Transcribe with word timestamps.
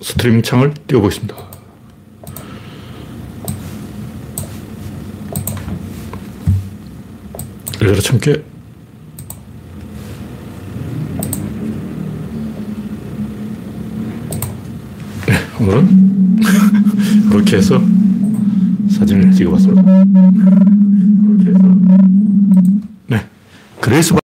스트리밍 0.00 0.42
창을 0.42 0.74
띄워보겠습니다. 0.86 1.36
열여덟 7.82 8.20
개 8.20 8.32
네, 15.26 15.34
오늘은 15.60 16.38
이렇게 17.30 17.56
해서 17.56 17.80
사진을 18.90 19.32
찍어봤습니다. 19.32 19.82
이렇게 21.32 21.50
해서 21.50 21.64
네, 23.06 23.26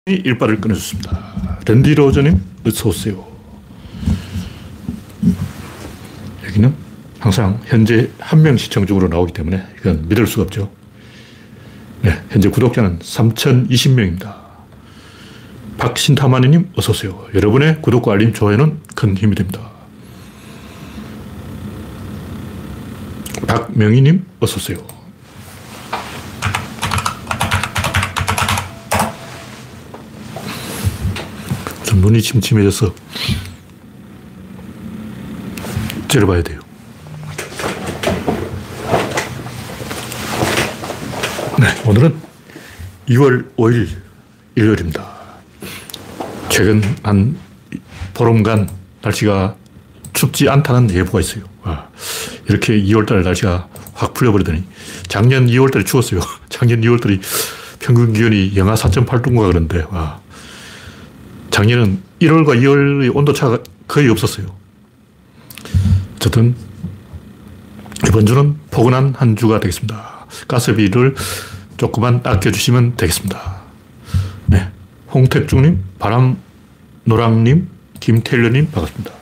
일발을 0.06 0.60
끊어줬습니다. 0.60 1.60
랜디 1.66 1.94
로저님 1.94 2.40
어서 2.66 2.88
오세요. 2.88 3.26
여기는 6.46 6.74
항상 7.18 7.60
현재 7.66 8.10
한 8.18 8.42
명 8.42 8.56
시청 8.56 8.86
중으로 8.86 9.08
나오기 9.08 9.32
때문에 9.32 9.64
이건 9.80 10.06
믿을 10.08 10.26
수가 10.26 10.42
없죠. 10.42 10.70
네, 12.02 12.20
현재 12.30 12.48
구독자는 12.48 12.98
3,020명입니다. 13.00 14.34
박신타마니님 15.78 16.72
어서오세요. 16.76 17.26
여러분의 17.34 17.82
구독과 17.82 18.12
알림, 18.12 18.32
좋아요는 18.32 18.80
큰 18.94 19.16
힘이 19.16 19.34
됩니다. 19.34 19.70
박명희님 23.46 24.24
어서오세요. 24.40 24.78
좀 31.84 32.00
눈이 32.00 32.20
침침해져서 32.22 32.94
째려봐야 36.08 36.42
돼요. 36.42 36.60
네, 41.58 41.68
오늘은 41.86 42.14
2월 43.08 43.56
5일 43.56 43.88
일요일입니다. 44.56 45.08
최근 46.50 46.82
한 47.02 47.38
보름간 48.12 48.68
날씨가 49.00 49.56
춥지 50.12 50.50
않다는 50.50 50.90
예보가 50.90 51.20
있어요. 51.20 51.44
와, 51.62 51.88
이렇게 52.46 52.78
2월달 52.82 53.22
날씨가 53.22 53.68
확 53.94 54.12
풀려버리더니 54.12 54.64
작년 55.08 55.46
2월달에 55.46 55.86
추웠어요. 55.86 56.20
작년 56.50 56.82
2월달이 56.82 57.22
평균 57.78 58.12
기온이 58.12 58.54
영하 58.54 58.74
4.8도인가 58.74 59.46
그런데 59.46 59.82
와, 59.88 60.20
작년은 61.50 62.02
1월과 62.20 62.60
2월의 62.60 63.16
온도차가 63.16 63.60
거의 63.88 64.10
없었어요. 64.10 64.54
어쨌든 66.16 66.54
이번 68.06 68.26
주는 68.26 68.58
포근한 68.70 69.14
한 69.16 69.36
주가 69.36 69.58
되겠습니다. 69.58 70.15
가스비를 70.48 71.14
조금만 71.76 72.20
아껴주시면 72.24 72.96
되겠습니다. 72.96 73.62
네. 74.46 74.68
홍택중님, 75.12 75.82
바람노랑님, 75.98 77.68
김태일러님, 78.00 78.70
반갑습니다. 78.70 79.12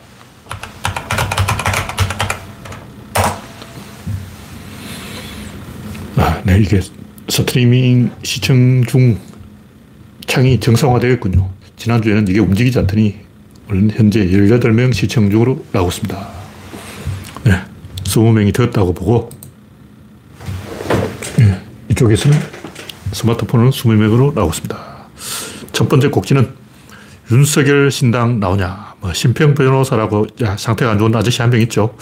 아, 6.17 6.43
네. 6.45 6.59
이게 6.59 6.81
스트리밍 7.29 8.11
시청 8.23 8.85
중 8.85 9.19
창이 10.27 10.61
정상화되었군요. 10.61 11.51
지난주에는 11.77 12.29
이게 12.29 12.39
움직이지 12.39 12.79
않더니 12.81 13.17
현재 13.69 14.27
18명 14.27 14.93
시청 14.93 15.31
중으로 15.31 15.65
나오고 15.73 15.89
있습니다. 15.91 16.29
네. 17.45 17.53
20명이 18.05 18.55
되었다고 18.55 18.95
보고 18.95 19.31
네. 19.33 19.44
이쪽에서는 21.95 22.37
스마트폰은 23.13 23.71
20명으로 23.71 24.35
나오고 24.35 24.51
있습니다. 24.51 24.95
첫 25.73 25.89
번째 25.89 26.09
곡지는 26.09 26.53
윤석열 27.31 27.91
신당 27.91 28.41
나오냐. 28.41 28.95
뭐 29.01 29.13
심평 29.13 29.55
변호사라고 29.55 30.27
상태가 30.59 30.91
안 30.93 30.99
좋은 30.99 31.15
아저씨 31.15 31.41
한 31.41 31.51
명 31.51 31.61
있죠. 31.63 31.97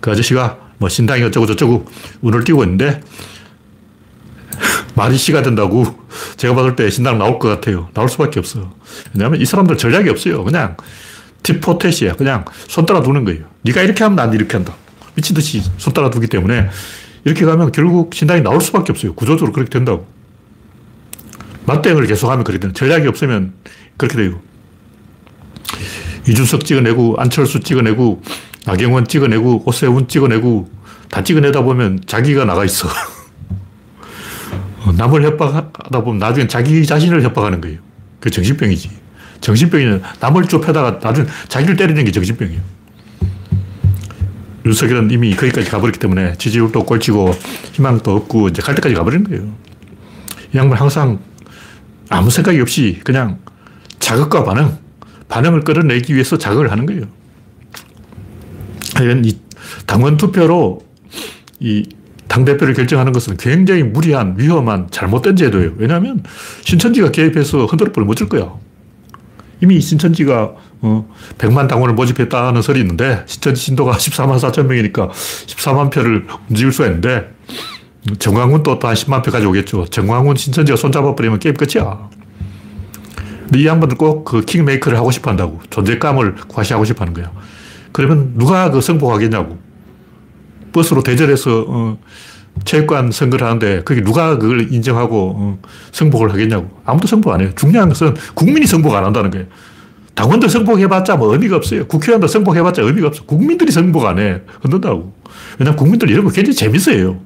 그 0.00 0.10
아저씨가 0.10 0.58
뭐 0.78 0.88
신당이 0.88 1.22
어쩌고 1.24 1.46
저쩌고 1.46 1.84
운을 2.22 2.44
띄고 2.44 2.64
있는데 2.64 3.02
말이 4.94 5.16
씨가 5.16 5.42
된다고 5.42 5.84
제가 6.36 6.54
봤을 6.54 6.74
때 6.74 6.88
신당 6.90 7.18
나올 7.18 7.38
것 7.38 7.48
같아요. 7.48 7.88
나올 7.92 8.08
수밖에 8.08 8.38
없어. 8.40 8.72
왜냐하면 9.12 9.40
이 9.40 9.44
사람들 9.44 9.76
전략이 9.76 10.08
없어요. 10.08 10.42
그냥 10.44 10.76
티포텟이야. 11.42 12.16
그냥 12.16 12.44
손 12.68 12.86
따라 12.86 13.02
두는 13.02 13.24
거예요. 13.24 13.44
네가 13.62 13.82
이렇게 13.82 14.02
하면 14.04 14.16
난 14.16 14.32
이렇게 14.32 14.56
한다. 14.56 14.74
미친 15.14 15.34
듯이 15.34 15.62
손 15.76 15.92
따라 15.92 16.08
두기 16.10 16.28
때문에 16.28 16.70
이렇게 17.24 17.44
가면 17.44 17.72
결국 17.72 18.14
신당이 18.14 18.42
나올 18.42 18.60
수밖에 18.60 18.92
없어요. 18.92 19.14
구조적으로 19.14 19.52
그렇게 19.52 19.70
된다고. 19.70 20.06
맞대응을 21.66 22.06
계속하면 22.06 22.44
그렇게 22.44 22.60
되는 22.60 22.74
전략이 22.74 23.08
없으면 23.08 23.54
그렇게 23.96 24.16
돼요. 24.16 24.40
이준석 26.28 26.64
찍어내고 26.64 27.16
안철수 27.18 27.60
찍어내고 27.60 28.22
나경원 28.66 29.06
찍어내고 29.06 29.62
오세훈 29.66 30.08
찍어내고 30.08 30.70
다 31.10 31.22
찍어내다 31.22 31.62
보면 31.62 32.00
자기가 32.06 32.44
나가 32.44 32.64
있어. 32.64 32.88
남을 34.96 35.24
협박하다 35.24 36.02
보면 36.02 36.18
나중에 36.18 36.46
자기 36.46 36.84
자신을 36.84 37.22
협박하는 37.22 37.60
거예요. 37.60 37.78
그 38.20 38.30
정신병이지. 38.30 38.90
정신병이는 39.40 40.02
남을 40.20 40.44
좁혀다가 40.44 40.98
나중에 41.02 41.26
자기를 41.48 41.76
때리는 41.76 42.04
게 42.04 42.10
정신병이에요. 42.10 42.73
윤석열은 44.64 45.10
이미 45.10 45.34
거기까지 45.34 45.70
가버렸기 45.70 45.98
때문에 45.98 46.34
지지율도 46.38 46.84
꼴찌고 46.84 47.32
희망도 47.72 48.14
없고 48.16 48.48
이제 48.48 48.62
갈 48.62 48.74
때까지 48.74 48.94
가버린 48.94 49.24
거예요. 49.24 49.52
이 50.52 50.56
양반 50.56 50.78
항상 50.78 51.18
아무 52.08 52.30
생각이 52.30 52.60
없이 52.60 53.00
그냥 53.04 53.38
자극과 53.98 54.44
반응, 54.44 54.78
반응을 55.28 55.62
끌어내기 55.62 56.14
위해서 56.14 56.38
자극을 56.38 56.70
하는 56.70 56.86
거예요. 56.86 57.02
이 59.24 59.36
당원 59.86 60.16
투표로 60.16 60.84
이 61.60 61.88
당대표를 62.28 62.74
결정하는 62.74 63.12
것은 63.12 63.36
굉장히 63.36 63.82
무리한, 63.82 64.34
위험한, 64.38 64.88
잘못된 64.90 65.36
제도예요. 65.36 65.72
왜냐하면 65.76 66.22
신천지가 66.62 67.10
개입해서 67.10 67.66
흔들어버리면 67.66 68.12
어쩔 68.12 68.28
거야. 68.28 68.54
이미 69.64 69.80
신천지가 69.80 70.52
어, 70.82 71.08
100만 71.38 71.68
당원을 71.68 71.94
모집했다는 71.94 72.60
설이 72.60 72.80
있는데 72.80 73.22
신천지 73.26 73.62
신도가 73.62 73.96
14만 73.98 74.38
4천 74.38 74.66
명이니까 74.66 75.08
14만 75.08 75.90
표를 75.90 76.26
움직일 76.50 76.70
수가 76.70 76.88
있는데 76.88 77.34
정광훈 78.18 78.62
또한 78.62 78.94
10만 78.94 79.24
표 79.24 79.30
가져오겠죠. 79.30 79.86
정광훈 79.86 80.36
신천지가 80.36 80.76
손잡아버리면 80.76 81.38
게임 81.38 81.54
끝이야. 81.54 82.10
근데 83.44 83.58
이 83.58 83.66
양반들 83.66 83.96
꼭 83.96 84.24
그 84.24 84.42
킹메이커를 84.44 84.98
하고 84.98 85.10
싶어 85.10 85.30
한다고. 85.30 85.60
존재감을 85.70 86.34
과시하고 86.48 86.84
싶어 86.84 87.02
하는 87.02 87.14
거야. 87.14 87.32
그러면 87.92 88.34
누가 88.36 88.70
그 88.70 88.82
승복하겠냐고. 88.82 89.58
버스로 90.72 91.02
대절해서 91.02 91.64
어, 91.66 91.98
체육관 92.64 93.10
선거를 93.10 93.46
하는데 93.46 93.82
거기 93.84 94.02
누가 94.02 94.38
그걸 94.38 94.72
인정하고 94.72 95.34
어, 95.36 95.58
승복을 95.92 96.32
하겠냐고. 96.32 96.70
아무도 96.84 97.06
승복 97.06 97.32
안 97.32 97.40
해요. 97.40 97.50
중요한 97.56 97.88
것은 97.88 98.14
국민이 98.34 98.66
승복 98.66 98.94
안 98.94 99.04
한다는 99.04 99.30
거예요. 99.30 99.46
당원들 100.14 100.48
승복해봤자 100.48 101.16
뭐 101.16 101.32
의미가 101.32 101.56
없어요. 101.56 101.86
국회의원들 101.86 102.28
승복해봤자 102.28 102.82
의미가 102.82 103.08
없어. 103.08 103.24
국민들이 103.24 103.72
승복 103.72 104.06
안 104.06 104.18
해. 104.18 104.40
흔든다고. 104.62 105.12
왜냐면 105.58 105.76
국민들 105.76 106.08
이런 106.10 106.24
거 106.24 106.30
굉장히 106.30 106.54
재밌어요. 106.54 107.18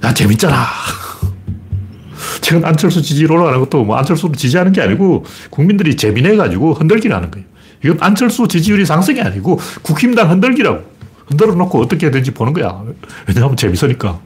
나 0.00 0.12
재밌잖아. 0.12 0.54
최근 2.42 2.64
안철수 2.64 3.00
지지율 3.00 3.32
올라가는 3.32 3.58
것도 3.60 3.84
뭐 3.84 3.96
안철수를 3.96 4.36
지지하는 4.36 4.72
게 4.72 4.82
아니고 4.82 5.24
국민들이 5.48 5.96
재미내가지고 5.96 6.74
흔들기를 6.74 7.16
하는 7.16 7.30
거예요. 7.30 7.46
이건 7.84 7.98
안철수 8.00 8.46
지지율이 8.46 8.84
상승이 8.84 9.20
아니고 9.20 9.58
국힘당 9.82 10.30
흔들기라고. 10.30 10.91
흔들어 11.26 11.54
놓고 11.54 11.80
어떻게 11.80 12.10
되는지 12.10 12.32
보는 12.32 12.52
거야. 12.52 12.82
왜냐하면 13.26 13.56
재밌으니까. 13.56 14.20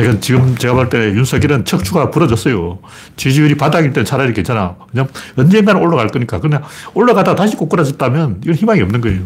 이건 0.00 0.20
지금 0.22 0.56
제가 0.56 0.74
볼 0.74 0.88
때 0.88 0.98
윤석열은 0.98 1.64
척추가 1.66 2.10
부러졌어요. 2.10 2.78
지지율이 3.16 3.56
바닥일 3.56 3.92
땐 3.92 4.04
차라리 4.04 4.32
괜찮아. 4.32 4.76
그냥 4.90 5.06
언젠가는 5.36 5.80
올라갈 5.80 6.08
거니까. 6.08 6.40
그냥 6.40 6.62
올라가다 6.94 7.34
다시 7.34 7.56
꼬꾸라졌다면 7.56 8.40
이건 8.42 8.54
희망이 8.54 8.80
없는 8.80 9.00
거예요. 9.02 9.22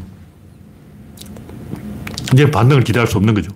이제 2.32 2.50
반등을 2.50 2.82
기대할 2.82 3.06
수 3.06 3.16
없는 3.18 3.34
거죠. 3.34 3.52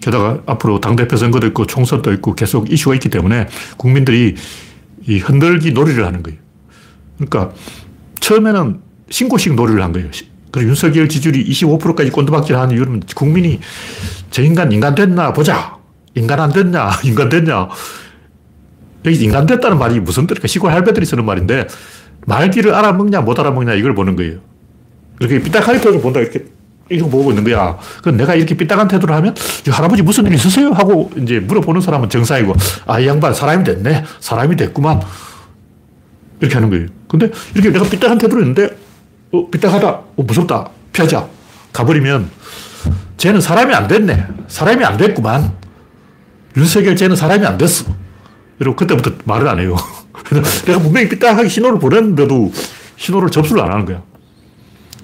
게다가 0.00 0.40
앞으로 0.46 0.80
당대표 0.80 1.18
선거도 1.18 1.46
있고 1.48 1.66
총선도 1.66 2.10
있고 2.14 2.34
계속 2.34 2.72
이슈가 2.72 2.94
있기 2.94 3.10
때문에 3.10 3.48
국민들이 3.76 4.34
이 5.06 5.18
흔들기 5.18 5.72
놀이를 5.72 6.06
하는 6.06 6.22
거예요. 6.22 6.38
그러니까 7.18 7.52
처음에는 8.20 8.80
신고식 9.10 9.54
놀이를 9.54 9.82
한 9.82 9.92
거예요. 9.92 10.08
그리고 10.50 10.70
윤석열 10.70 11.08
지지율이 11.08 11.48
25%까지 11.50 12.10
꼰두박질 12.10 12.56
하는 12.56 12.74
이유는 12.74 13.02
국민이 13.14 13.60
저 14.30 14.42
인간 14.42 14.72
인간 14.72 14.94
됐나 14.94 15.32
보자. 15.32 15.78
인간 16.14 16.40
안 16.40 16.52
됐냐? 16.52 16.90
인간 17.04 17.28
됐냐? 17.28 17.68
여기 19.04 19.24
인간 19.24 19.46
됐다는 19.46 19.78
말이 19.78 20.00
무슨 20.00 20.26
뜻일까? 20.26 20.48
시골 20.48 20.72
할배들이 20.72 21.06
쓰는 21.06 21.24
말인데 21.24 21.66
말귀를 22.26 22.74
알아먹냐 22.74 23.22
못 23.22 23.38
알아먹냐 23.38 23.74
이걸 23.74 23.94
보는 23.94 24.16
거예요. 24.16 24.38
이렇게 25.20 25.40
삐딱하게 25.40 25.78
태도를 25.78 26.00
본다. 26.00 26.20
이렇게 26.20 26.44
이거 26.90 27.08
보고 27.08 27.30
있는 27.30 27.44
거야. 27.44 27.78
그 28.02 28.08
내가 28.10 28.34
이렇게 28.34 28.56
삐딱한 28.56 28.88
태도를 28.88 29.14
하면 29.14 29.34
할아버지 29.70 30.02
무슨 30.02 30.26
일 30.26 30.34
있으세요? 30.34 30.72
하고 30.72 31.10
이제 31.16 31.38
물어보는 31.38 31.80
사람은 31.80 32.08
정상이고 32.10 32.54
아, 32.86 32.98
이 32.98 33.06
양반 33.06 33.32
사람이 33.32 33.64
됐네. 33.64 34.04
사람이 34.18 34.56
됐구만. 34.56 35.00
이렇게 36.40 36.54
하는 36.54 36.70
거예요. 36.70 36.86
근데 37.06 37.30
이렇게 37.54 37.70
내가 37.70 37.88
삐딱한 37.88 38.18
태도로 38.18 38.40
했는데 38.40 38.76
어, 39.32 39.48
삐딱하다. 39.50 39.88
어, 39.88 40.22
무섭다. 40.22 40.70
피하자. 40.92 41.28
가버리면 41.72 42.30
쟤는 43.16 43.40
사람이 43.40 43.74
안 43.74 43.86
됐네. 43.86 44.26
사람이 44.48 44.84
안 44.84 44.96
됐구만. 44.96 45.52
윤석열 46.56 46.96
쟤는 46.96 47.14
사람이 47.16 47.46
안 47.46 47.56
됐어. 47.56 47.84
그리고 48.58 48.74
그때부터 48.76 49.12
말을 49.24 49.48
안 49.48 49.60
해요. 49.60 49.76
내가 50.66 50.78
분명히 50.80 51.08
삐딱하게 51.08 51.48
신호를 51.48 51.78
보냈는데도 51.78 52.52
신호를 52.96 53.30
접수를 53.30 53.62
안 53.62 53.72
하는 53.72 53.84
거야. 53.84 54.02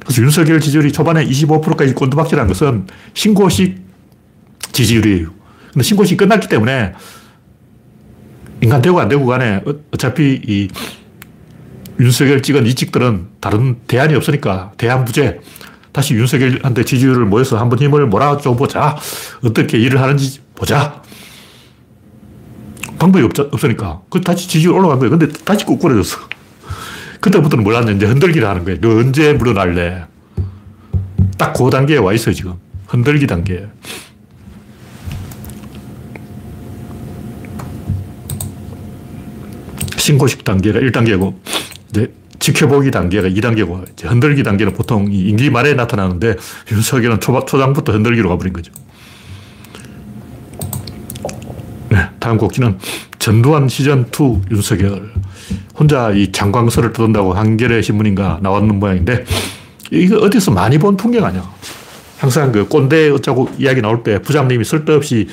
그래서 0.01 0.23
윤석열 0.23 0.61
지지율이 0.61 0.93
초반에 0.93 1.25
25%까지 1.25 1.95
꼰두박질한 1.95 2.47
것은 2.49 2.87
신고식 3.15 3.81
지지율이에요. 4.73 5.31
근데 5.73 5.83
신고식 5.83 6.17
끝났기 6.17 6.49
때문에 6.49 6.95
인간 8.61 8.83
되고 8.83 9.01
안 9.01 9.09
되고 9.09 9.25
간에 9.27 9.63
어, 9.67 9.75
어차피 9.93 10.41
이 10.47 10.69
윤석열 11.99 12.43
찍은 12.43 12.67
이직들은 12.67 13.27
다른 13.41 13.77
대안이 13.87 14.15
없으니까 14.15 14.73
대안 14.77 15.05
부재. 15.05 15.41
다시 15.93 16.15
윤석열한테 16.15 16.85
지지율을 16.85 17.25
모여서 17.25 17.59
한번 17.59 17.79
힘을 17.79 18.07
몰아줘 18.07 18.55
보자. 18.55 18.97
어떻게 19.43 19.79
일을 19.79 20.01
하는지 20.01 20.41
보자. 20.55 21.03
방법이 22.99 23.25
없, 23.25 23.39
없으니까. 23.39 24.03
그 24.11 24.21
다시 24.21 24.47
지지율 24.49 24.75
올라간 24.75 24.99
거예요. 24.99 25.17
근데 25.19 25.29
다시 25.45 25.65
ቁ꾸라졌어. 25.65 26.19
그때부터는 27.21 27.65
몰랐는데 27.65 28.07
흔들기를 28.07 28.47
하는 28.47 28.65
거예요. 28.65 28.81
너 28.81 28.91
언제 28.91 29.33
물어날래? 29.33 30.05
딱 31.39 31.53
그 31.55 31.71
단계에 31.71 31.99
와 31.99 32.13
있어요, 32.13 32.35
지금. 32.35 32.55
흔들기 32.87 33.27
단계. 33.27 33.67
신고식 39.97 40.45
단계가 40.45 40.79
1단계고, 40.81 41.35
이제 41.97 42.13
지켜보기 42.39 42.91
단계가 42.91 43.29
2단계고, 43.29 43.91
이제 43.93 44.07
흔들기 44.07 44.43
단계는 44.43 44.75
보통 44.75 45.09
임기 45.11 45.49
말에 45.49 45.73
나타나는데, 45.73 46.37
윤석열은 46.71 47.21
초, 47.21 47.43
초장부터 47.45 47.93
흔들기로 47.93 48.29
가버린 48.29 48.53
거죠. 48.53 48.71
네, 51.89 52.09
다음 52.21 52.37
곡기는 52.37 52.79
전두환 53.19 53.69
시즌2 53.69 54.51
윤석열. 54.51 55.13
혼자 55.79 56.11
이 56.11 56.31
장광설을 56.31 56.93
떠든다고 56.93 57.33
한겨레 57.33 57.81
신문인가 57.81 58.41
나왔는 58.43 58.79
모양인데, 58.79 59.25
이거 59.91 60.19
어디서 60.19 60.51
많이 60.51 60.79
본 60.79 60.97
풍경 60.97 61.25
아니야. 61.25 61.43
항상 62.19 62.53
그 62.53 62.67
꼰대 62.67 63.11
어쩌고 63.11 63.51
이야기 63.59 63.81
나올 63.81 64.03
때 64.03 64.21
부장님이 64.21 64.65
쓸데없이 64.65 65.29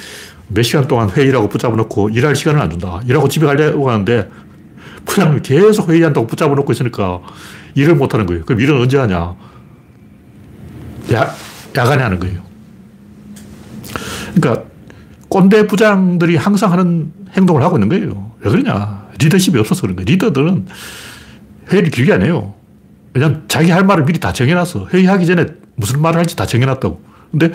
몇 0.49 0.63
시간 0.63 0.87
동안 0.87 1.09
회의라고 1.09 1.49
붙잡아 1.49 1.75
놓고 1.75 2.09
일할 2.09 2.35
시간을 2.35 2.61
안 2.61 2.69
준다. 2.69 3.01
일하고 3.07 3.27
집에 3.27 3.45
가려고 3.45 3.89
하는데 3.89 4.29
부장님이 5.05 5.41
계속 5.41 5.89
회의한다고 5.89 6.27
붙잡아 6.27 6.53
놓고 6.55 6.71
있으니까 6.71 7.21
일을 7.75 7.95
못 7.95 8.13
하는 8.13 8.25
거예요. 8.25 8.45
그럼 8.45 8.61
일은 8.61 8.79
언제 8.79 8.97
하냐? 8.97 9.35
야, 11.13 11.35
야간에 11.75 12.03
하는 12.03 12.19
거예요. 12.19 12.41
그러니까 14.35 14.63
꼰대 15.29 15.67
부장들이 15.67 16.35
항상 16.35 16.71
하는 16.71 17.11
행동을 17.35 17.63
하고 17.63 17.77
있는 17.77 17.89
거예요. 17.89 18.31
왜 18.41 18.51
그러냐? 18.51 19.07
리더십이 19.19 19.57
없어서 19.59 19.81
그런 19.81 19.95
거예요. 19.95 20.05
리더들은 20.05 20.67
회의를 21.71 21.89
길게 21.91 22.13
안 22.13 22.21
해요. 22.21 22.53
왜냐면 23.13 23.43
자기 23.47 23.71
할 23.71 23.83
말을 23.83 24.05
미리 24.05 24.19
다 24.19 24.33
정해놨어. 24.33 24.87
회의하기 24.93 25.25
전에 25.25 25.45
무슨 25.75 26.01
말을 26.01 26.19
할지 26.19 26.35
다 26.35 26.45
정해놨다고. 26.45 27.01
근데 27.31 27.51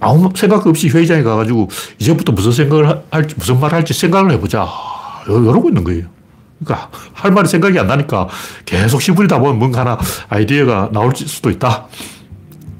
아무 0.00 0.30
생각 0.34 0.66
없이 0.66 0.88
회의장에 0.88 1.22
가가지고 1.22 1.68
이제부터 1.98 2.32
무슨 2.32 2.52
생각을 2.52 3.02
할지, 3.10 3.34
무슨 3.38 3.60
말을 3.60 3.74
할지 3.74 3.94
생각을 3.94 4.30
해보자. 4.32 4.66
이러고 5.26 5.68
있는 5.68 5.84
거예요. 5.84 6.06
그러니까 6.64 6.90
할 7.12 7.32
말이 7.32 7.48
생각이 7.48 7.78
안 7.78 7.86
나니까 7.86 8.28
계속 8.64 9.02
시부리다 9.02 9.38
보면 9.38 9.58
뭔가 9.58 9.80
하나 9.80 9.98
아이디어가 10.28 10.90
나올 10.92 11.14
수도 11.14 11.50
있다. 11.50 11.86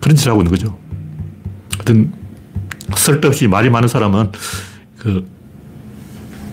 그런 0.01 0.17
짓을 0.17 0.31
하고 0.31 0.41
있는 0.41 0.51
거죠. 0.51 0.79
하여튼 1.75 2.13
쓸데없이 2.97 3.49
말이 3.49 3.69
많은 3.71 3.89
사람은 3.89 4.33
그 4.99 5.29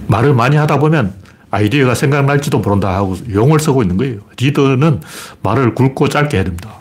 말을 0.07 0.33
많이 0.33 0.57
하다 0.57 0.79
보면 0.79 1.13
아이디어가 1.51 1.93
생각날지도 1.93 2.59
모른다 2.59 2.95
하고 2.95 3.15
용을 3.31 3.59
쓰고 3.59 3.83
있는 3.83 3.95
거예요. 3.97 4.21
리더는 4.39 5.01
말을 5.43 5.75
굵고 5.75 6.09
짧게 6.09 6.37
해야 6.37 6.43
됩니다. 6.43 6.71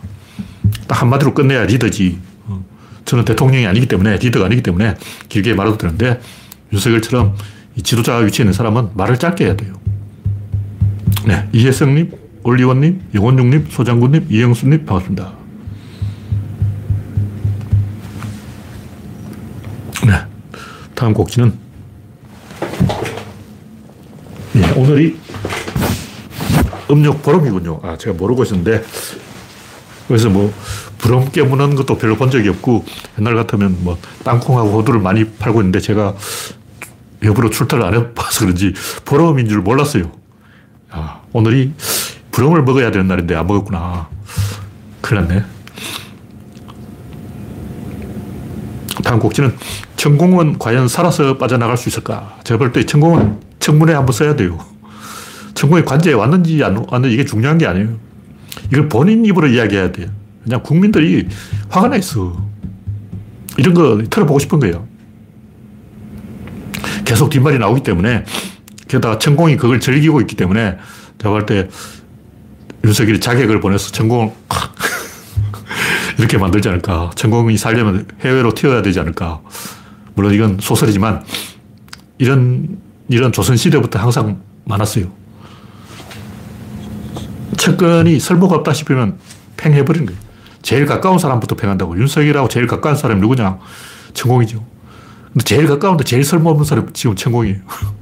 딱 0.88 1.02
한마디로 1.02 1.34
끝내야 1.34 1.66
리더지. 1.66 2.18
어. 2.46 2.64
저는 3.04 3.26
대통령이 3.26 3.66
아니기 3.66 3.86
때문에, 3.86 4.16
리더가 4.16 4.46
아니기 4.46 4.62
때문에 4.62 4.96
길게 5.28 5.54
말해도 5.54 5.76
되는데, 5.76 6.20
윤석열처럼 6.72 7.36
지도자 7.82 8.16
위치에 8.16 8.44
있는 8.44 8.54
사람은 8.54 8.90
말을 8.94 9.18
짧게 9.18 9.44
해야 9.44 9.56
돼요. 9.56 9.74
네. 11.26 11.48
이혜성님, 11.52 12.12
올리원님, 12.42 13.02
영원중님, 13.14 13.66
소장군님, 13.70 14.26
이영수님, 14.28 14.84
반갑습니다. 14.84 15.32
네. 20.06 20.12
다음 20.94 21.14
곡지는 21.14 21.52
네, 24.54 24.70
오늘이 24.72 25.16
음력 26.90 27.22
보름이군요. 27.22 27.80
아, 27.82 27.96
제가 27.96 28.16
모르고 28.16 28.42
있었는데, 28.42 28.84
그래서 30.08 30.28
뭐, 30.28 30.52
부름 30.98 31.30
깨무는 31.30 31.74
것도 31.74 31.96
별로 31.96 32.16
본 32.16 32.30
적이 32.30 32.50
없고, 32.50 32.84
옛날 33.18 33.34
같으면 33.34 33.78
뭐, 33.80 33.96
땅콩하고 34.24 34.78
호두를 34.78 35.00
많이 35.00 35.24
팔고 35.24 35.60
있는데, 35.60 35.80
제가 35.80 36.14
여부로 37.22 37.48
출타를 37.48 37.84
안 37.84 37.94
해봐서 37.94 38.40
그런지, 38.40 38.74
보름인 39.04 39.48
줄 39.48 39.60
몰랐어요. 39.60 40.21
아, 40.92 41.20
오늘이 41.32 41.72
부름을 42.30 42.62
먹어야 42.62 42.90
되는 42.90 43.06
날인데, 43.08 43.34
안 43.34 43.46
먹었구나. 43.46 44.08
큰일 45.00 45.22
났네. 45.22 45.44
다음 49.02 49.18
곡지는, 49.18 49.56
천공은 49.96 50.58
과연 50.58 50.88
살아서 50.88 51.38
빠져나갈 51.38 51.76
수 51.76 51.88
있을까? 51.88 52.38
제가 52.44 52.58
볼 52.58 52.72
때 52.72 52.84
천공은 52.84 53.40
청문회 53.58 53.94
한번 53.94 54.12
써야 54.12 54.36
돼요. 54.36 54.58
청문회 55.54 55.84
관제에 55.84 56.12
왔는지 56.12 56.62
안 56.64 56.84
왔는지 56.88 57.14
이게 57.14 57.24
중요한 57.24 57.56
게 57.58 57.66
아니에요. 57.66 57.96
이걸 58.72 58.88
본인 58.88 59.24
입으로 59.24 59.46
이야기해야 59.46 59.92
돼요. 59.92 60.08
그냥 60.42 60.62
국민들이 60.62 61.28
화가 61.68 61.88
나 61.88 61.96
있어. 61.96 62.36
이런 63.58 63.74
거 63.74 64.02
털어보고 64.10 64.38
싶은 64.40 64.58
거예요. 64.60 64.86
계속 67.04 67.30
뒷말이 67.30 67.58
나오기 67.58 67.82
때문에 67.82 68.24
게다가 68.92 69.18
천공이 69.18 69.56
그걸 69.56 69.80
즐기고 69.80 70.20
있기 70.20 70.36
때문에 70.36 70.76
제가 71.18 71.30
볼 71.30 71.46
때 71.46 71.68
윤석열이 72.84 73.20
자객을 73.20 73.60
보내서 73.60 73.90
천공을 73.90 74.32
이렇게 76.18 76.36
만들지 76.36 76.68
않을까. 76.68 77.10
천공이 77.14 77.56
살려면 77.56 78.06
해외로 78.20 78.52
튀어야 78.52 78.82
되지 78.82 79.00
않을까. 79.00 79.40
물론 80.14 80.34
이건 80.34 80.58
소설이지만 80.60 81.24
이런 82.18 82.80
이런 83.08 83.32
조선시대부터 83.32 83.98
항상 83.98 84.42
많았어요. 84.64 85.06
측근이 87.56 88.18
설모가 88.20 88.56
없다 88.56 88.74
싶으면 88.74 89.18
팽해버리는 89.56 90.06
거예요. 90.06 90.20
제일 90.60 90.84
가까운 90.84 91.18
사람부터 91.18 91.54
팽한다고. 91.54 91.96
윤석열하고 91.98 92.48
제일 92.48 92.66
가까운 92.66 92.96
사람이 92.96 93.20
누구냐? 93.20 93.58
천공이죠. 94.12 94.62
근데 95.32 95.44
제일 95.44 95.66
가까운데 95.66 96.04
제일 96.04 96.24
설모없는 96.24 96.64
사람이 96.64 96.88
지금 96.92 97.16
천공이에요. 97.16 97.58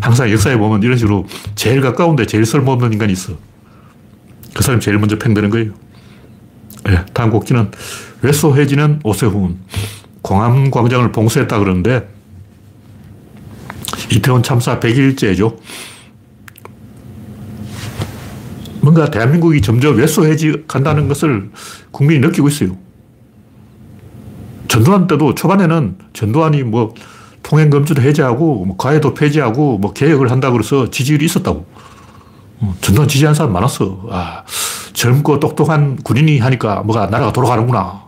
항상 0.00 0.30
역사에 0.30 0.56
보면 0.56 0.82
이런 0.82 0.96
식으로 0.96 1.26
제일 1.54 1.80
가까운데 1.80 2.26
제일 2.26 2.44
설모없는 2.44 2.92
인간이 2.92 3.12
있어. 3.12 3.34
그 4.54 4.62
사람이 4.62 4.80
제일 4.80 4.98
먼저 4.98 5.18
팽되는 5.18 5.50
거예요. 5.50 5.72
네, 6.84 7.04
다음 7.12 7.30
곡기는 7.30 7.70
외소해지는 8.22 9.00
오세훈. 9.04 9.58
공암 10.22 10.70
광장을 10.70 11.12
봉쇄했다 11.12 11.58
그러는데 11.58 12.08
이태원 14.10 14.42
참사 14.42 14.80
100일째죠. 14.80 15.56
뭔가 18.80 19.10
대한민국이 19.10 19.60
점점 19.60 19.96
외소해지 19.96 20.64
간다는 20.68 21.08
것을 21.08 21.50
국민이 21.90 22.20
느끼고 22.20 22.48
있어요. 22.48 22.76
전두환 24.68 25.06
때도 25.06 25.34
초반에는 25.34 25.96
전두환이 26.12 26.62
뭐 26.62 26.94
통행 27.46 27.70
금지도 27.70 28.02
해제하고 28.02 28.64
뭐 28.64 28.76
가해도 28.76 29.14
폐지하고 29.14 29.78
뭐 29.78 29.92
개혁을 29.92 30.32
한다고 30.32 30.54
그래서 30.54 30.90
지지율이 30.90 31.24
있었다고. 31.26 31.64
어, 32.58 32.74
전두환 32.80 33.06
지지한 33.06 33.34
사람 33.34 33.52
많았어. 33.52 34.08
아, 34.10 34.42
젊고 34.92 35.38
똑똑한 35.38 35.96
군인이 36.02 36.40
하니까 36.40 36.82
뭐가 36.82 37.06
나라가 37.06 37.32
돌아가는구나. 37.32 38.02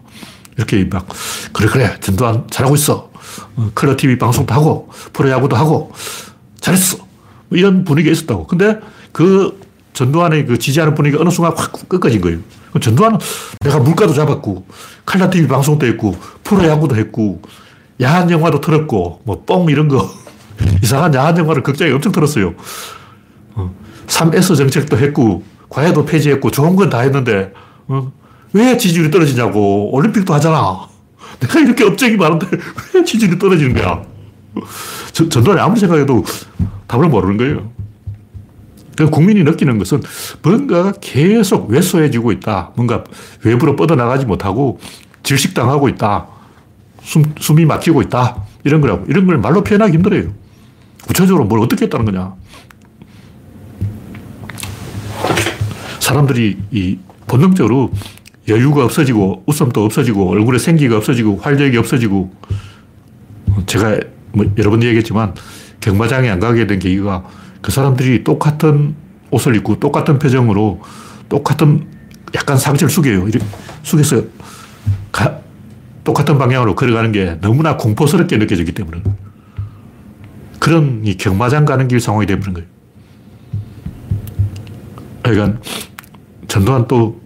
이렇게 0.56 0.84
막, 0.86 1.06
그래, 1.52 1.68
그래. 1.68 2.00
전두환 2.00 2.48
잘하고 2.50 2.74
있어. 2.74 3.10
어, 3.54 3.70
컬러 3.76 3.94
TV 3.96 4.18
방송도 4.18 4.52
하고, 4.52 4.90
프로야구도 5.12 5.54
하고, 5.54 5.92
잘했어. 6.60 6.96
뭐 7.48 7.56
이런 7.56 7.84
분위기가 7.84 8.12
있었다고. 8.12 8.48
근데 8.48 8.80
그 9.12 9.60
전두환의 9.92 10.46
그 10.46 10.58
지지하는 10.58 10.96
분위기가 10.96 11.22
어느 11.22 11.30
순간 11.30 11.52
확 11.56 11.70
꺾어진 11.88 12.20
거예요. 12.20 12.40
전두환은 12.80 13.18
내가 13.60 13.78
물가도 13.78 14.14
잡았고, 14.14 14.66
칼라 15.06 15.30
TV 15.30 15.46
방송도 15.46 15.86
했고, 15.86 16.16
프로야구도 16.42 16.96
했고, 16.96 17.40
야한 18.00 18.30
영화도 18.30 18.60
틀었고, 18.60 19.22
뭐, 19.24 19.42
뽕 19.44 19.70
이런 19.70 19.88
거. 19.88 20.08
이상한 20.82 21.14
야한 21.14 21.36
영화를 21.38 21.62
극장에 21.62 21.90
엄청 21.92 22.12
틀었어요. 22.12 22.54
3S 24.06 24.52
어, 24.52 24.54
정책도 24.54 24.98
했고, 24.98 25.42
과외도 25.68 26.04
폐지했고, 26.04 26.50
좋은 26.50 26.76
건 26.76 26.88
다 26.90 27.00
했는데, 27.00 27.52
어, 27.88 28.12
왜 28.52 28.76
지지율이 28.76 29.10
떨어지냐고. 29.10 29.90
올림픽도 29.94 30.32
하잖아. 30.34 30.88
내가 31.40 31.60
이렇게 31.60 31.84
업적이 31.84 32.16
많은데 32.16 32.46
왜 32.94 33.04
지지율이 33.04 33.38
떨어지는 33.38 33.74
거야. 33.74 34.02
전두환이 35.12 35.60
아무리 35.60 35.78
생각해도 35.78 36.24
답을 36.86 37.08
모르는 37.08 37.36
거예요. 37.36 37.70
국민이 39.12 39.44
느끼는 39.44 39.78
것은 39.78 40.02
뭔가 40.42 40.92
계속 41.00 41.70
왜소해지고 41.70 42.32
있다. 42.32 42.72
뭔가 42.74 43.04
외부로 43.44 43.76
뻗어나가지 43.76 44.26
못하고 44.26 44.80
질식당하고 45.22 45.88
있다. 45.90 46.26
숨, 47.08 47.24
숨이 47.40 47.64
막히고 47.64 48.02
있다. 48.02 48.44
이런 48.64 48.82
거라고. 48.82 49.06
이런 49.08 49.26
걸 49.26 49.38
말로 49.38 49.64
표현하기 49.64 49.94
힘들어요. 49.94 50.30
구체적으로 51.06 51.46
뭘 51.46 51.60
어떻게 51.60 51.86
했다는 51.86 52.04
거냐. 52.04 52.34
사람들이 56.00 56.58
이 56.70 56.98
본능적으로 57.26 57.92
여유가 58.48 58.84
없어지고 58.84 59.44
웃음도 59.46 59.86
없어지고 59.86 60.30
얼굴에 60.30 60.58
생기가 60.58 60.98
없어지고 60.98 61.38
활력이 61.38 61.78
없어지고 61.78 62.30
제가 63.64 64.00
뭐 64.32 64.44
여러 64.58 64.70
번 64.70 64.82
얘기했지만 64.82 65.34
경마장에 65.80 66.28
안 66.28 66.40
가게 66.40 66.66
된 66.66 66.78
계기가 66.78 67.24
그 67.62 67.72
사람들이 67.72 68.22
똑같은 68.22 68.94
옷을 69.30 69.56
입고 69.56 69.80
똑같은 69.80 70.18
표정으로 70.18 70.82
똑같은 71.30 71.86
약간 72.34 72.58
상체를 72.58 72.90
숙여요. 72.90 73.28
이렇게 73.28 73.44
숙여서 73.82 74.22
가, 75.10 75.40
똑같은 76.08 76.38
방향으로 76.38 76.74
걸어가는 76.74 77.12
게 77.12 77.36
너무나 77.42 77.76
공포스럽게 77.76 78.38
느껴지기 78.38 78.72
때문에 78.72 79.02
그런 80.58 81.02
이 81.04 81.18
경마장 81.18 81.66
가는 81.66 81.86
길 81.86 82.00
상황이 82.00 82.24
되버린 82.24 82.54
거예요. 82.54 82.68
그러니까 85.22 85.60
전두환 86.48 86.88
또 86.88 87.20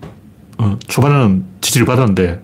어, 0.58 0.76
초반에는 0.88 1.44
지지를 1.60 1.86
받았는데 1.86 2.42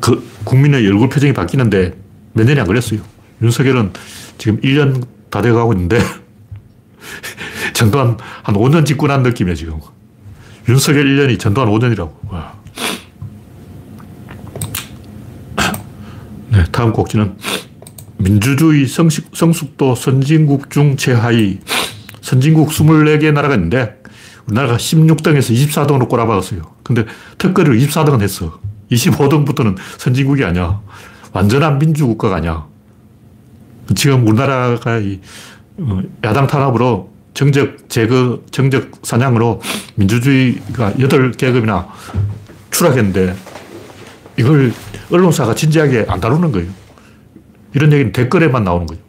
그 0.00 0.26
국민의 0.44 0.86
얼굴 0.86 1.10
표정이 1.10 1.34
바뀌는데 1.34 1.94
몇 2.32 2.44
년이 2.46 2.58
안 2.58 2.66
걸렸어요. 2.66 3.00
윤석열은 3.42 3.92
지금 4.38 4.58
1년 4.62 5.06
다 5.28 5.42
돼가고 5.42 5.74
있는데 5.74 5.98
전두환 7.74 8.16
한 8.42 8.54
5년 8.54 8.86
집권한 8.86 9.22
느낌이야 9.22 9.56
지금. 9.56 9.78
윤석열 10.70 11.04
1년이 11.04 11.38
전두환 11.38 11.68
5년이라고. 11.68 12.12
와. 12.30 12.56
네, 16.56 16.64
다음 16.76 16.92
곡지는 16.92 17.36
민주주의 18.18 18.86
성식, 18.86 19.30
성숙도 19.32 19.94
선진국 19.94 20.70
중 20.70 20.98
최하위 20.98 21.60
선진국 22.20 22.68
24개 22.68 23.32
나라가 23.32 23.54
있는데 23.54 24.02
우리나라가 24.46 24.76
16등에서 24.76 25.54
24등으로 25.54 26.06
꼬라박았어요. 26.06 26.60
근데 26.82 27.06
특거리를 27.38 27.78
24등은 27.78 28.20
했어. 28.20 28.60
25등부터는 28.90 29.76
선진국이 29.96 30.44
아니야. 30.44 30.82
완전한 31.32 31.78
민주국가가 31.78 32.36
아니야. 32.36 32.66
지금 33.94 34.26
우리나라가 34.26 34.98
이 34.98 35.20
어, 35.78 36.02
야당 36.24 36.46
탄압으로 36.46 37.10
정적 37.32 37.88
제거, 37.88 38.42
정적 38.50 38.90
사냥으로 39.02 39.62
민주주의가 39.94 40.92
8계급이나 40.92 41.86
추락했는데 42.70 43.34
이걸 44.36 44.72
언론사가 45.10 45.54
진지하게 45.54 46.06
안 46.08 46.20
다루는 46.20 46.52
거예요. 46.52 46.68
이런 47.74 47.92
얘기는 47.92 48.12
댓글에만 48.12 48.64
나오는 48.64 48.86
거예요. 48.86 49.02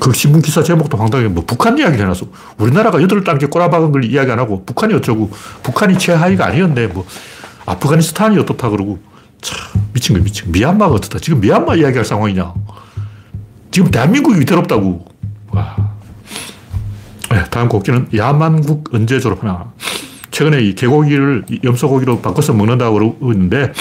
그 0.00 0.12
신문 0.12 0.40
기사 0.40 0.62
제목도 0.62 0.96
황당해. 0.96 1.28
뭐 1.28 1.44
북한 1.44 1.76
이야기를 1.76 2.04
해놨어. 2.04 2.26
우리나라가 2.58 3.02
여덟 3.02 3.24
단계 3.24 3.46
꼬라박은 3.46 3.92
걸 3.92 4.04
이야기 4.04 4.30
안 4.30 4.38
하고 4.38 4.64
북한이 4.64 4.94
어쩌고 4.94 5.30
북한이 5.62 5.98
최하위가 5.98 6.46
아니었네. 6.46 6.88
뭐 6.88 7.04
아프가니스탄이 7.66 8.38
어떻다 8.38 8.70
그러고 8.70 9.00
참 9.40 9.82
미친 9.92 10.16
거 10.16 10.22
미친 10.22 10.46
거. 10.46 10.52
미얀마가 10.52 10.94
어떻다. 10.94 11.18
지금 11.18 11.40
미얀마 11.40 11.74
이야기할 11.74 12.04
상황이냐. 12.04 12.54
지금 13.70 13.90
대한민국이 13.90 14.40
위태롭다고. 14.40 15.04
와. 15.50 15.76
네, 17.30 17.44
다음 17.50 17.68
곡기는 17.68 18.08
야만국 18.14 18.90
언제 18.94 19.18
졸업하나. 19.18 19.72
최근에 20.36 20.60
이 20.60 20.74
개고기를 20.74 21.46
염소고기로 21.64 22.20
바꿔서 22.20 22.52
먹는다고 22.52 22.98
그러고 22.98 23.32
있는데 23.32 23.72